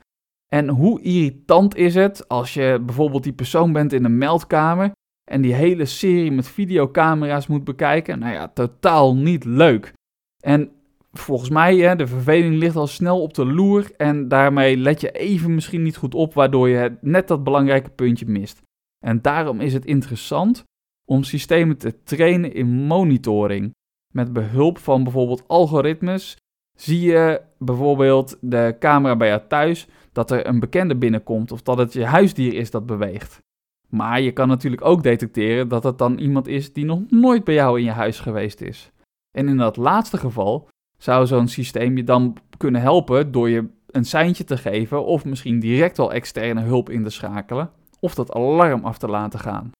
En 0.48 0.68
hoe 0.68 1.02
irritant 1.02 1.76
is 1.76 1.94
het 1.94 2.28
als 2.28 2.54
je 2.54 2.82
bijvoorbeeld 2.86 3.22
die 3.22 3.32
persoon 3.32 3.72
bent 3.72 3.92
in 3.92 4.04
een 4.04 4.18
meldkamer 4.18 4.92
en 5.28 5.40
die 5.40 5.54
hele 5.54 5.84
serie 5.84 6.30
met 6.30 6.48
videocamera's 6.48 7.46
moet 7.46 7.64
bekijken? 7.64 8.18
Nou 8.18 8.32
ja, 8.32 8.48
totaal 8.48 9.16
niet 9.16 9.44
leuk. 9.44 9.92
En 10.40 10.70
volgens 11.12 11.50
mij, 11.50 11.76
hè, 11.76 11.96
de 11.96 12.06
verveling 12.06 12.54
ligt 12.54 12.76
al 12.76 12.86
snel 12.86 13.22
op 13.22 13.34
de 13.34 13.46
loer 13.46 13.90
en 13.96 14.28
daarmee 14.28 14.76
let 14.76 15.00
je 15.00 15.10
even 15.10 15.54
misschien 15.54 15.82
niet 15.82 15.96
goed 15.96 16.14
op, 16.14 16.34
waardoor 16.34 16.68
je 16.68 16.96
net 17.00 17.28
dat 17.28 17.44
belangrijke 17.44 17.90
puntje 17.90 18.26
mist. 18.26 18.62
En 19.04 19.22
daarom 19.22 19.60
is 19.60 19.72
het 19.72 19.84
interessant 19.84 20.64
om 21.04 21.22
systemen 21.22 21.76
te 21.76 22.02
trainen 22.02 22.54
in 22.54 22.66
monitoring. 22.66 23.74
Met 24.14 24.32
behulp 24.32 24.78
van 24.78 25.02
bijvoorbeeld 25.02 25.48
algoritmes 25.48 26.36
zie 26.78 27.00
je 27.00 27.40
bijvoorbeeld 27.58 28.38
de 28.40 28.76
camera 28.78 29.16
bij 29.16 29.28
jou 29.28 29.40
thuis 29.48 29.86
dat 30.12 30.30
er 30.30 30.46
een 30.46 30.60
bekende 30.60 30.96
binnenkomt 30.96 31.52
of 31.52 31.62
dat 31.62 31.78
het 31.78 31.92
je 31.92 32.04
huisdier 32.04 32.54
is 32.54 32.70
dat 32.70 32.86
beweegt. 32.86 33.40
Maar 33.88 34.20
je 34.20 34.32
kan 34.32 34.48
natuurlijk 34.48 34.84
ook 34.84 35.02
detecteren 35.02 35.68
dat 35.68 35.84
het 35.84 35.98
dan 35.98 36.18
iemand 36.18 36.46
is 36.46 36.72
die 36.72 36.84
nog 36.84 37.00
nooit 37.10 37.44
bij 37.44 37.54
jou 37.54 37.78
in 37.78 37.84
je 37.84 37.90
huis 37.90 38.20
geweest 38.20 38.60
is. 38.60 38.92
En 39.30 39.48
in 39.48 39.56
dat 39.56 39.76
laatste 39.76 40.16
geval 40.16 40.68
zou 40.98 41.26
zo'n 41.26 41.48
systeem 41.48 41.96
je 41.96 42.04
dan 42.04 42.36
kunnen 42.56 42.80
helpen 42.80 43.32
door 43.32 43.48
je 43.48 43.68
een 43.86 44.04
seintje 44.04 44.44
te 44.44 44.56
geven 44.56 45.04
of 45.04 45.24
misschien 45.24 45.60
direct 45.60 45.98
al 45.98 46.12
externe 46.12 46.60
hulp 46.60 46.90
in 46.90 47.02
te 47.02 47.10
schakelen 47.10 47.70
of 48.00 48.14
dat 48.14 48.32
alarm 48.32 48.84
af 48.84 48.98
te 48.98 49.08
laten 49.08 49.38
gaan. 49.38 49.70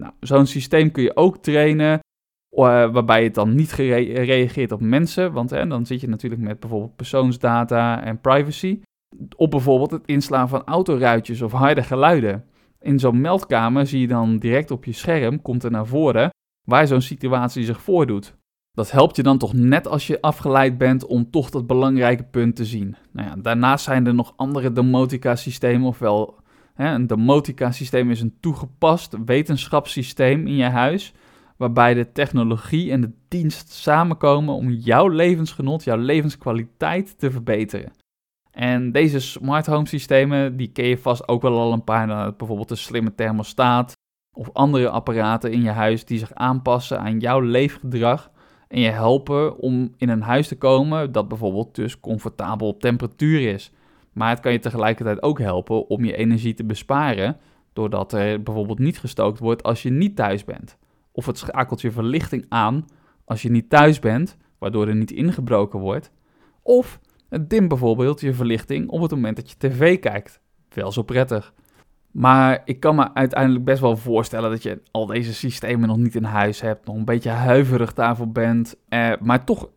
Nou, 0.00 0.12
zo'n 0.20 0.46
systeem 0.46 0.90
kun 0.90 1.02
je 1.02 1.16
ook 1.16 1.36
trainen 1.36 1.98
uh, 2.50 2.92
waarbij 2.92 3.24
het 3.24 3.34
dan 3.34 3.54
niet 3.54 3.72
reageert 3.72 4.72
op 4.72 4.80
mensen, 4.80 5.32
want 5.32 5.50
hè, 5.50 5.66
dan 5.66 5.86
zit 5.86 6.00
je 6.00 6.08
natuurlijk 6.08 6.42
met 6.42 6.60
bijvoorbeeld 6.60 6.96
persoonsdata 6.96 8.02
en 8.02 8.20
privacy 8.20 8.80
op 9.36 9.50
bijvoorbeeld 9.50 9.90
het 9.90 10.06
inslaan 10.06 10.48
van 10.48 10.64
autoruitjes 10.64 11.42
of 11.42 11.52
harde 11.52 11.82
geluiden. 11.82 12.44
In 12.80 12.98
zo'n 12.98 13.20
meldkamer 13.20 13.86
zie 13.86 14.00
je 14.00 14.06
dan 14.06 14.38
direct 14.38 14.70
op 14.70 14.84
je 14.84 14.92
scherm, 14.92 15.42
komt 15.42 15.64
er 15.64 15.70
naar 15.70 15.86
voren, 15.86 16.30
waar 16.66 16.86
zo'n 16.86 17.00
situatie 17.00 17.64
zich 17.64 17.80
voordoet. 17.80 18.34
Dat 18.72 18.90
helpt 18.90 19.16
je 19.16 19.22
dan 19.22 19.38
toch 19.38 19.52
net 19.52 19.86
als 19.86 20.06
je 20.06 20.20
afgeleid 20.20 20.78
bent 20.78 21.06
om 21.06 21.30
toch 21.30 21.50
dat 21.50 21.66
belangrijke 21.66 22.22
punt 22.22 22.56
te 22.56 22.64
zien. 22.64 22.96
Nou 23.12 23.28
ja, 23.28 23.36
daarnaast 23.36 23.84
zijn 23.84 24.06
er 24.06 24.14
nog 24.14 24.32
andere 24.36 24.72
domotica-systemen, 24.72 25.86
ofwel 25.86 26.38
hè, 26.74 26.94
een 26.94 27.06
domotica-systeem 27.06 28.10
is 28.10 28.20
een 28.20 28.36
toegepast 28.40 29.16
wetenschapssysteem 29.24 30.46
in 30.46 30.56
je 30.56 30.64
huis, 30.64 31.12
waarbij 31.56 31.94
de 31.94 32.12
technologie 32.12 32.90
en 32.90 33.00
de 33.00 33.10
dienst 33.28 33.70
samenkomen 33.70 34.54
om 34.54 34.70
jouw 34.70 35.08
levensgenot, 35.08 35.84
jouw 35.84 35.96
levenskwaliteit 35.96 37.18
te 37.18 37.30
verbeteren. 37.30 37.92
En 38.50 38.92
deze 38.92 39.20
smart 39.20 39.66
home 39.66 39.86
systemen, 39.86 40.56
die 40.56 40.72
ken 40.72 40.86
je 40.86 40.98
vast 40.98 41.28
ook 41.28 41.42
wel 41.42 41.58
al 41.58 41.72
een 41.72 41.84
paar. 41.84 42.06
Nou, 42.06 42.32
bijvoorbeeld 42.36 42.70
een 42.70 42.76
slimme 42.76 43.14
thermostaat 43.14 43.92
of 44.32 44.50
andere 44.52 44.88
apparaten 44.88 45.52
in 45.52 45.62
je 45.62 45.70
huis 45.70 46.04
die 46.04 46.18
zich 46.18 46.34
aanpassen 46.34 47.00
aan 47.00 47.18
jouw 47.18 47.40
leefgedrag. 47.40 48.30
En 48.68 48.80
je 48.80 48.88
helpen 48.88 49.58
om 49.58 49.94
in 49.96 50.08
een 50.08 50.22
huis 50.22 50.48
te 50.48 50.58
komen 50.58 51.12
dat 51.12 51.28
bijvoorbeeld 51.28 51.74
dus 51.74 52.00
comfortabel 52.00 52.68
op 52.68 52.80
temperatuur 52.80 53.52
is. 53.52 53.72
Maar 54.12 54.30
het 54.30 54.40
kan 54.40 54.52
je 54.52 54.58
tegelijkertijd 54.58 55.22
ook 55.22 55.38
helpen 55.38 55.88
om 55.88 56.04
je 56.04 56.16
energie 56.16 56.54
te 56.54 56.64
besparen. 56.64 57.36
Doordat 57.72 58.12
er 58.12 58.42
bijvoorbeeld 58.42 58.78
niet 58.78 58.98
gestookt 58.98 59.38
wordt 59.38 59.62
als 59.62 59.82
je 59.82 59.90
niet 59.90 60.16
thuis 60.16 60.44
bent. 60.44 60.78
Of 61.12 61.26
het 61.26 61.38
schakelt 61.38 61.80
je 61.80 61.90
verlichting 61.90 62.46
aan 62.48 62.84
als 63.24 63.42
je 63.42 63.50
niet 63.50 63.70
thuis 63.70 63.98
bent, 63.98 64.36
waardoor 64.58 64.88
er 64.88 64.96
niet 64.96 65.10
ingebroken 65.10 65.80
wordt. 65.80 66.12
Of 66.62 67.00
dim 67.40 67.68
bijvoorbeeld 67.68 68.20
je 68.20 68.34
verlichting 68.34 68.88
op 68.88 69.00
het 69.00 69.10
moment 69.10 69.36
dat 69.36 69.50
je 69.50 69.56
tv 69.58 69.98
kijkt. 69.98 70.40
Wel 70.68 70.92
zo 70.92 71.02
prettig. 71.02 71.52
Maar 72.10 72.62
ik 72.64 72.80
kan 72.80 72.94
me 72.94 73.14
uiteindelijk 73.14 73.64
best 73.64 73.80
wel 73.80 73.96
voorstellen 73.96 74.50
dat 74.50 74.62
je 74.62 74.82
al 74.90 75.06
deze 75.06 75.34
systemen 75.34 75.88
nog 75.88 75.96
niet 75.96 76.14
in 76.14 76.24
huis 76.24 76.60
hebt, 76.60 76.86
nog 76.86 76.96
een 76.96 77.04
beetje 77.04 77.30
huiverig 77.30 77.92
daarvoor 77.92 78.28
bent, 78.28 78.76
eh, 78.88 79.12
maar 79.20 79.44
toch 79.44 79.68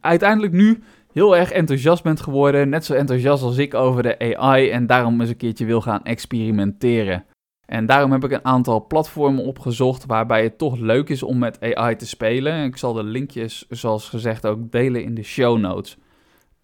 uiteindelijk 0.00 0.52
nu 0.52 0.82
heel 1.12 1.36
erg 1.36 1.50
enthousiast 1.50 2.02
bent 2.02 2.20
geworden, 2.20 2.68
net 2.68 2.84
zo 2.84 2.94
enthousiast 2.94 3.42
als 3.42 3.56
ik 3.56 3.74
over 3.74 4.02
de 4.02 4.36
AI 4.36 4.70
en 4.70 4.86
daarom 4.86 5.20
eens 5.20 5.30
een 5.30 5.36
keertje 5.36 5.64
wil 5.64 5.80
gaan 5.80 6.04
experimenteren. 6.04 7.24
En 7.66 7.86
daarom 7.86 8.12
heb 8.12 8.24
ik 8.24 8.30
een 8.30 8.44
aantal 8.44 8.86
platformen 8.86 9.44
opgezocht 9.44 10.06
waarbij 10.06 10.42
het 10.42 10.58
toch 10.58 10.78
leuk 10.78 11.08
is 11.08 11.22
om 11.22 11.38
met 11.38 11.74
AI 11.74 11.96
te 11.96 12.06
spelen. 12.06 12.64
Ik 12.64 12.76
zal 12.76 12.92
de 12.92 13.02
linkjes, 13.02 13.66
zoals 13.68 14.08
gezegd, 14.08 14.46
ook 14.46 14.70
delen 14.70 15.04
in 15.04 15.14
de 15.14 15.22
show 15.22 15.58
notes. 15.58 15.98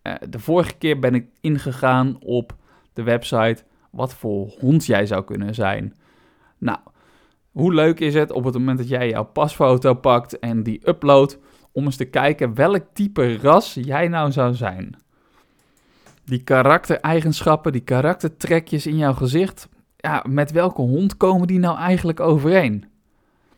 Eh, 0.06 0.14
de 0.28 0.38
vorige 0.38 0.74
keer 0.74 0.98
ben 0.98 1.14
ik 1.14 1.26
ingegaan 1.40 2.16
op 2.20 2.54
de 2.92 3.02
website 3.02 3.62
wat 3.90 4.14
voor 4.14 4.54
hond 4.58 4.86
jij 4.86 5.06
zou 5.06 5.24
kunnen 5.24 5.54
zijn. 5.54 5.94
Nou, 6.58 6.78
hoe 7.50 7.74
leuk 7.74 8.00
is 8.00 8.14
het 8.14 8.32
op 8.32 8.44
het 8.44 8.54
moment 8.54 8.78
dat 8.78 8.88
jij 8.88 9.08
jouw 9.08 9.24
pasfoto 9.24 9.94
pakt 9.94 10.38
en 10.38 10.62
die 10.62 10.88
uploadt 10.88 11.38
om 11.72 11.84
eens 11.84 11.96
te 11.96 12.04
kijken 12.04 12.54
welk 12.54 12.84
type 12.92 13.36
ras 13.36 13.74
jij 13.74 14.08
nou 14.08 14.32
zou 14.32 14.54
zijn. 14.54 14.96
Die 16.24 16.42
karaktereigenschappen, 16.42 17.72
die 17.72 17.80
karaktertrekjes 17.80 18.86
in 18.86 18.96
jouw 18.96 19.14
gezicht, 19.14 19.68
ja, 19.96 20.24
met 20.28 20.52
welke 20.52 20.82
hond 20.82 21.16
komen 21.16 21.46
die 21.46 21.58
nou 21.58 21.78
eigenlijk 21.78 22.20
overeen? 22.20 22.84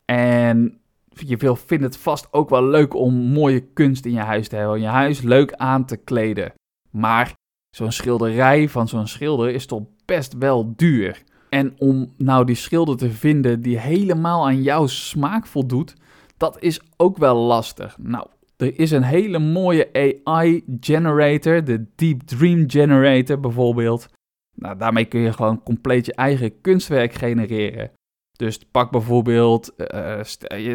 En 0.05 0.79
je 1.13 1.55
vindt 1.55 1.83
het 1.83 1.97
vast 1.97 2.27
ook 2.33 2.49
wel 2.49 2.63
leuk 2.63 2.93
om 2.93 3.13
mooie 3.13 3.59
kunst 3.59 4.05
in 4.05 4.11
je 4.11 4.19
huis 4.19 4.47
te 4.47 4.55
hebben. 4.55 4.81
Je 4.81 4.87
huis 4.87 5.21
leuk 5.21 5.53
aan 5.53 5.85
te 5.85 5.97
kleden. 5.97 6.53
Maar 6.91 7.33
zo'n 7.75 7.91
schilderij 7.91 8.69
van 8.69 8.87
zo'n 8.87 9.07
schilder 9.07 9.49
is 9.49 9.65
toch 9.65 9.83
best 10.05 10.33
wel 10.37 10.73
duur. 10.75 11.23
En 11.49 11.73
om 11.77 12.13
nou 12.17 12.45
die 12.45 12.55
schilder 12.55 12.97
te 12.97 13.11
vinden 13.11 13.61
die 13.61 13.79
helemaal 13.79 14.45
aan 14.45 14.61
jouw 14.61 14.87
smaak 14.87 15.47
voldoet, 15.47 15.95
dat 16.37 16.61
is 16.61 16.81
ook 16.97 17.17
wel 17.17 17.35
lastig. 17.35 17.97
Nou, 17.97 18.27
Er 18.57 18.79
is 18.79 18.91
een 18.91 19.03
hele 19.03 19.39
mooie 19.39 20.13
AI 20.23 20.63
generator, 20.79 21.63
de 21.63 21.85
Deep 21.95 22.21
Dream 22.21 22.69
Generator 22.69 23.39
bijvoorbeeld. 23.39 24.07
Nou, 24.55 24.77
daarmee 24.77 25.05
kun 25.05 25.19
je 25.19 25.33
gewoon 25.33 25.63
compleet 25.63 26.05
je 26.05 26.13
eigen 26.13 26.61
kunstwerk 26.61 27.13
genereren. 27.13 27.91
Dus 28.39 28.57
pak 28.71 28.91
bijvoorbeeld 28.91 29.73
uh, 29.77 29.87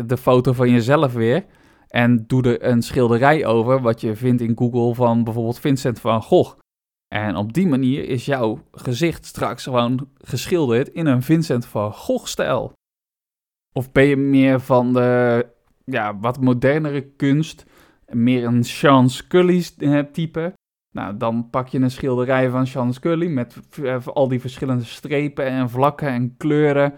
de 0.06 0.16
foto 0.16 0.52
van 0.52 0.70
jezelf 0.70 1.12
weer 1.12 1.44
en 1.88 2.24
doe 2.26 2.42
er 2.42 2.70
een 2.70 2.82
schilderij 2.82 3.46
over 3.46 3.80
wat 3.80 4.00
je 4.00 4.16
vindt 4.16 4.42
in 4.42 4.56
Google 4.56 4.94
van 4.94 5.24
bijvoorbeeld 5.24 5.60
Vincent 5.60 6.00
van 6.00 6.22
Gogh. 6.22 6.58
En 7.14 7.36
op 7.36 7.52
die 7.52 7.66
manier 7.66 8.08
is 8.08 8.24
jouw 8.24 8.58
gezicht 8.72 9.24
straks 9.24 9.62
gewoon 9.62 10.08
geschilderd 10.18 10.88
in 10.88 11.06
een 11.06 11.22
Vincent 11.22 11.66
van 11.66 11.92
Gogh-stijl. 11.92 12.72
Of 13.72 13.92
ben 13.92 14.04
je 14.04 14.16
meer 14.16 14.60
van 14.60 14.92
de 14.92 15.46
ja, 15.84 16.18
wat 16.18 16.40
modernere 16.40 17.02
kunst, 17.02 17.66
meer 18.06 18.44
een 18.44 18.64
Sean 18.64 19.10
Scully 19.10 19.64
eh? 19.78 20.46
Nou, 20.90 21.16
dan 21.16 21.50
pak 21.50 21.68
je 21.68 21.78
een 21.78 21.90
schilderij 21.90 22.50
van 22.50 22.66
Sean 22.66 22.92
Scully 22.92 23.26
met 23.26 23.60
eh, 23.82 24.06
al 24.06 24.28
die 24.28 24.40
verschillende 24.40 24.84
strepen 24.84 25.46
en 25.46 25.70
vlakken 25.70 26.08
en 26.08 26.36
kleuren. 26.36 26.94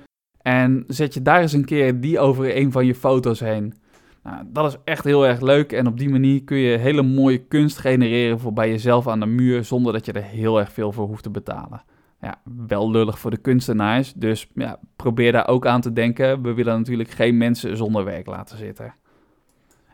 En 0.46 0.85
zet 0.87 1.14
je 1.14 1.22
daar 1.22 1.40
eens 1.40 1.52
een 1.52 1.64
keer 1.64 2.00
die 2.00 2.18
over 2.18 2.56
een 2.56 2.72
van 2.72 2.87
je 2.87 2.94
foto's 2.94 3.40
heen. 3.40 3.74
Nou, 4.22 4.44
dat 4.46 4.72
is 4.72 4.76
echt 4.85 5.04
heel 5.04 5.26
erg 5.26 5.40
leuk 5.40 5.72
en 5.72 5.87
op 5.87 5.98
die 5.98 6.09
manier 6.09 6.44
kun 6.44 6.56
je 6.56 6.78
hele 6.78 7.02
mooie 7.02 7.38
kunst 7.38 7.78
genereren 7.78 8.38
voor 8.38 8.52
bij 8.52 8.68
jezelf 8.68 9.09
aan 9.09 9.20
de 9.20 9.26
muur 9.26 9.64
zonder 9.64 9.92
dat 9.92 10.06
je 10.06 10.12
er 10.12 10.22
heel 10.22 10.59
erg 10.59 10.72
veel 10.72 10.92
voor 10.92 11.06
hoeft 11.06 11.22
te 11.22 11.30
betalen. 11.30 11.82
Ja, 12.20 12.40
wel 12.66 12.90
lullig 12.90 13.18
voor 13.18 13.30
de 13.30 13.37
kunstenaars, 13.37 14.12
dus 14.12 14.50
ja, 14.54 14.78
probeer 14.96 15.32
daar 15.32 15.48
ook 15.48 15.66
aan 15.66 15.80
te 15.80 15.92
denken. 15.92 16.42
We 16.42 16.54
willen 16.54 16.78
natuurlijk 16.78 17.11
geen 17.11 17.37
mensen 17.37 17.76
zonder 17.76 18.04
werk 18.04 18.26
laten 18.26 18.59
zitten. 18.59 18.94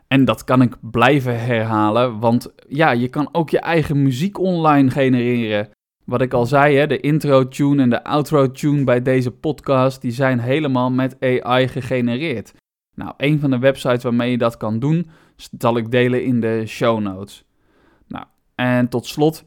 En 0.07 0.25
dat 0.25 0.43
kan 0.43 0.61
ik 0.61 0.75
blijven 0.81 1.39
herhalen, 1.39 2.19
want 2.19 2.53
ja, 2.67 2.91
je 2.91 3.07
kan 3.07 3.29
ook 3.31 3.49
je 3.49 3.59
eigen 3.59 4.01
muziek 4.01 4.39
online 4.39 4.89
genereren. 4.89 5.69
Wat 6.05 6.21
ik 6.21 6.33
al 6.33 6.45
zei, 6.45 6.75
hè, 6.75 6.87
de 6.87 6.99
intro-tune 6.99 7.81
en 7.81 7.89
de 7.89 8.03
outro-tune 8.03 8.83
bij 8.83 9.01
deze 9.01 9.31
podcast, 9.31 10.01
die 10.01 10.11
zijn 10.11 10.39
helemaal 10.39 10.91
met 10.91 11.15
AI 11.19 11.67
gegenereerd. 11.67 12.53
Nou, 12.95 13.13
een 13.17 13.39
van 13.39 13.49
de 13.49 13.59
websites 13.59 14.03
waarmee 14.03 14.31
je 14.31 14.37
dat 14.37 14.57
kan 14.57 14.79
doen, 14.79 15.09
zal 15.57 15.77
ik 15.77 15.91
delen 15.91 16.23
in 16.23 16.39
de 16.39 16.63
show 16.65 16.99
notes. 16.99 17.45
Nou, 18.07 18.25
en 18.55 18.89
tot 18.89 19.05
slot, 19.05 19.43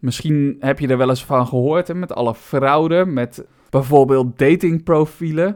misschien 0.00 0.56
heb 0.60 0.78
je 0.78 0.88
er 0.88 0.96
wel 0.96 1.08
eens 1.08 1.24
van 1.24 1.46
gehoord, 1.46 1.88
hè, 1.88 1.94
met 1.94 2.12
alle 2.12 2.34
fraude, 2.34 3.04
met 3.04 3.46
bijvoorbeeld 3.70 4.38
datingprofielen. 4.38 5.54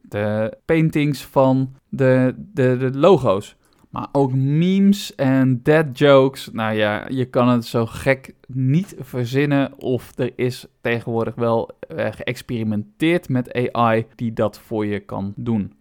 de 0.00 0.56
paintings 0.64 1.24
van 1.24 1.74
de, 1.88 2.34
de, 2.36 2.76
de 2.76 2.98
logo's. 2.98 3.56
Maar 3.94 4.08
ook 4.12 4.32
memes 4.32 5.14
en 5.14 5.62
dead 5.62 5.98
jokes. 5.98 6.48
Nou 6.52 6.74
ja, 6.74 7.06
je 7.08 7.24
kan 7.24 7.48
het 7.48 7.64
zo 7.64 7.86
gek 7.86 8.34
niet 8.46 8.94
verzinnen. 8.98 9.78
Of 9.78 10.18
er 10.18 10.32
is 10.36 10.66
tegenwoordig 10.80 11.34
wel 11.34 11.70
uh, 11.88 12.06
geëxperimenteerd 12.12 13.28
met 13.28 13.72
AI 13.72 14.06
die 14.14 14.32
dat 14.32 14.58
voor 14.58 14.86
je 14.86 15.00
kan 15.00 15.32
doen. 15.36 15.72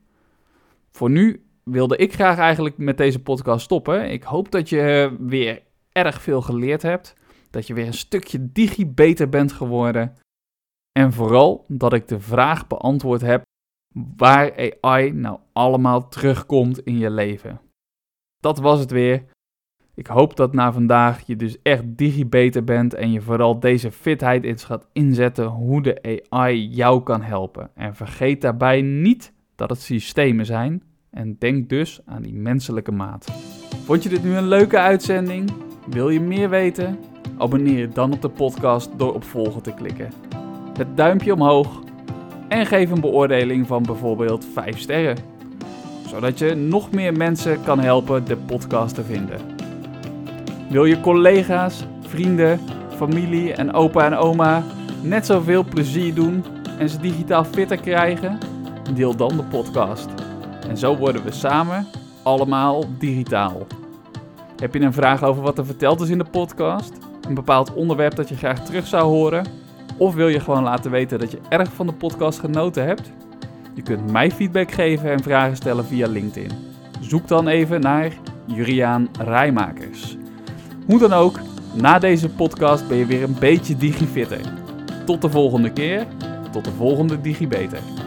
Voor 0.92 1.10
nu 1.10 1.44
wilde 1.64 1.98
ik 1.98 2.14
graag 2.14 2.38
eigenlijk 2.38 2.78
met 2.78 2.98
deze 2.98 3.22
podcast 3.22 3.64
stoppen. 3.64 4.12
Ik 4.12 4.24
hoop 4.24 4.52
dat 4.52 4.70
je 4.70 5.16
weer 5.20 5.62
erg 5.92 6.22
veel 6.22 6.42
geleerd 6.42 6.82
hebt. 6.82 7.16
Dat 7.50 7.68
je 7.68 7.74
weer 7.74 7.88
een 7.88 7.94
stukje 7.94 8.52
digi 8.52 8.88
beter 8.88 9.30
bent 9.30 9.52
geworden. 9.52 10.14
En 10.92 11.14
vooral 11.14 11.66
dat 11.68 11.94
ik 11.94 12.08
de 12.08 12.20
vraag 12.20 12.68
beantwoord 12.68 13.22
heb 13.22 13.42
waar 14.16 14.72
AI 14.82 15.12
nou 15.12 15.40
allemaal 15.54 16.08
terugkomt 16.08 16.80
in 16.80 16.98
je 16.98 17.10
leven 17.10 17.60
dat 18.44 18.60
was 18.60 18.80
het 18.80 18.92
weer. 18.92 19.24
Ik 19.96 20.08
hoop 20.08 20.36
dat 20.36 20.54
na 20.54 20.72
vandaag 20.72 21.22
je 21.26 21.36
dus 21.36 21.62
echt 21.62 21.84
digibeter 21.86 22.64
bent 22.64 22.94
en 22.94 23.12
je 23.12 23.22
vooral 23.22 23.60
deze 23.60 23.92
fitheid 23.92 24.44
eens 24.44 24.64
gaat 24.64 24.88
inzetten 24.94 25.46
hoe 25.46 25.82
de 25.82 26.26
AI 26.30 26.68
jou 26.68 27.04
kan 27.04 27.22
helpen. 27.22 27.70
En 27.76 27.96
vergeet 27.96 28.42
daarbij 28.42 28.82
niet 28.82 29.34
dat 29.56 29.70
het 29.70 29.82
systemen 29.82 30.46
zijn 30.46 30.84
en 31.12 31.36
denk 31.40 31.70
dus 31.70 32.02
aan 32.06 32.22
die 32.22 32.34
menselijke 32.34 32.92
maat. 32.92 33.32
Vond 33.86 34.04
je 34.04 34.10
dit 34.10 34.24
nu 34.24 34.36
een 34.36 34.48
leuke 34.48 34.80
uitzending? 34.80 35.52
Wil 35.90 36.10
je 36.10 36.22
meer 36.22 36.50
weten? 36.50 37.00
Abonneer 37.38 37.78
je 37.78 37.88
dan 37.88 38.14
op 38.14 38.22
de 38.22 38.30
podcast 38.30 38.90
door 38.98 39.14
op 39.14 39.24
volgen 39.24 39.62
te 39.62 39.74
klikken. 39.74 40.10
Het 40.78 40.98
duimpje 40.98 41.34
omhoog 41.34 41.84
en 42.48 42.66
geef 42.66 42.92
een 42.92 43.02
beoordeling 43.02 43.68
van 43.68 43.84
bijvoorbeeld 43.84 44.46
5 44.46 44.80
sterren 44.80 45.33
zodat 46.14 46.40
je 46.40 46.56
nog 46.56 46.92
meer 46.92 47.14
mensen 47.14 47.64
kan 47.64 47.80
helpen 47.80 48.26
de 48.26 48.38
podcast 48.38 48.96
te 48.96 49.04
vinden. 49.04 49.40
Wil 50.70 50.86
je 50.86 51.00
collega's, 51.00 51.86
vrienden, 52.02 52.60
familie 52.96 53.54
en 53.54 53.74
opa 53.74 54.06
en 54.06 54.16
oma 54.16 54.64
net 55.02 55.26
zoveel 55.26 55.64
plezier 55.64 56.14
doen 56.14 56.44
en 56.78 56.90
ze 56.90 57.00
digitaal 57.00 57.44
fitter 57.44 57.78
krijgen? 57.78 58.38
Deel 58.94 59.16
dan 59.16 59.38
de 59.38 59.44
podcast. 59.44 60.08
En 60.70 60.78
zo 60.78 60.98
worden 60.98 61.24
we 61.24 61.32
samen 61.32 61.88
allemaal 62.24 62.86
digitaal. 63.00 63.68
Heb 64.58 64.74
je 64.74 64.80
een 64.80 64.94
vraag 64.94 65.24
over 65.24 65.44
wat 65.44 65.58
er 65.58 65.66
verteld 65.66 66.02
is 66.02 66.10
in 66.10 66.18
de 66.18 66.30
podcast? 66.32 66.94
Een 67.28 67.34
bepaald 67.34 67.74
onderwerp 67.74 68.16
dat 68.16 68.30
je 68.30 68.36
graag 68.36 68.66
terug 68.66 68.88
zou 68.88 69.04
horen? 69.04 69.46
Of 69.98 70.14
wil 70.14 70.28
je 70.28 70.40
gewoon 70.40 70.64
laten 70.64 70.92
weten 70.92 71.20
dat 71.20 71.32
je 71.32 71.40
erg 71.50 71.74
van 71.74 71.88
de 71.88 71.94
podcast 71.94 72.40
genoten 72.40 72.86
hebt? 72.86 73.12
Je 73.74 73.82
kunt 73.82 74.12
mij 74.12 74.32
feedback 74.32 74.72
geven 74.72 75.12
en 75.12 75.24
vragen 75.24 75.56
stellen 75.56 75.86
via 75.86 76.08
LinkedIn. 76.08 76.52
Zoek 77.00 77.28
dan 77.28 77.48
even 77.48 77.82
naar 77.82 78.12
Juriaan 78.46 79.10
Rijmakers. 79.20 80.18
Hoe 80.86 81.00
dan 81.00 81.14
ook, 81.14 81.40
na 81.74 82.00
deze 82.00 82.30
podcast 82.30 82.88
ben 82.88 82.98
je 82.98 83.06
weer 83.06 83.24
een 83.24 83.36
beetje 83.40 83.76
digifitter. 83.76 84.42
Tot 85.06 85.22
de 85.22 85.30
volgende 85.30 85.72
keer, 85.72 86.06
tot 86.52 86.66
de 86.66 86.72
volgende 86.72 87.22
DigiBeter. 87.22 88.03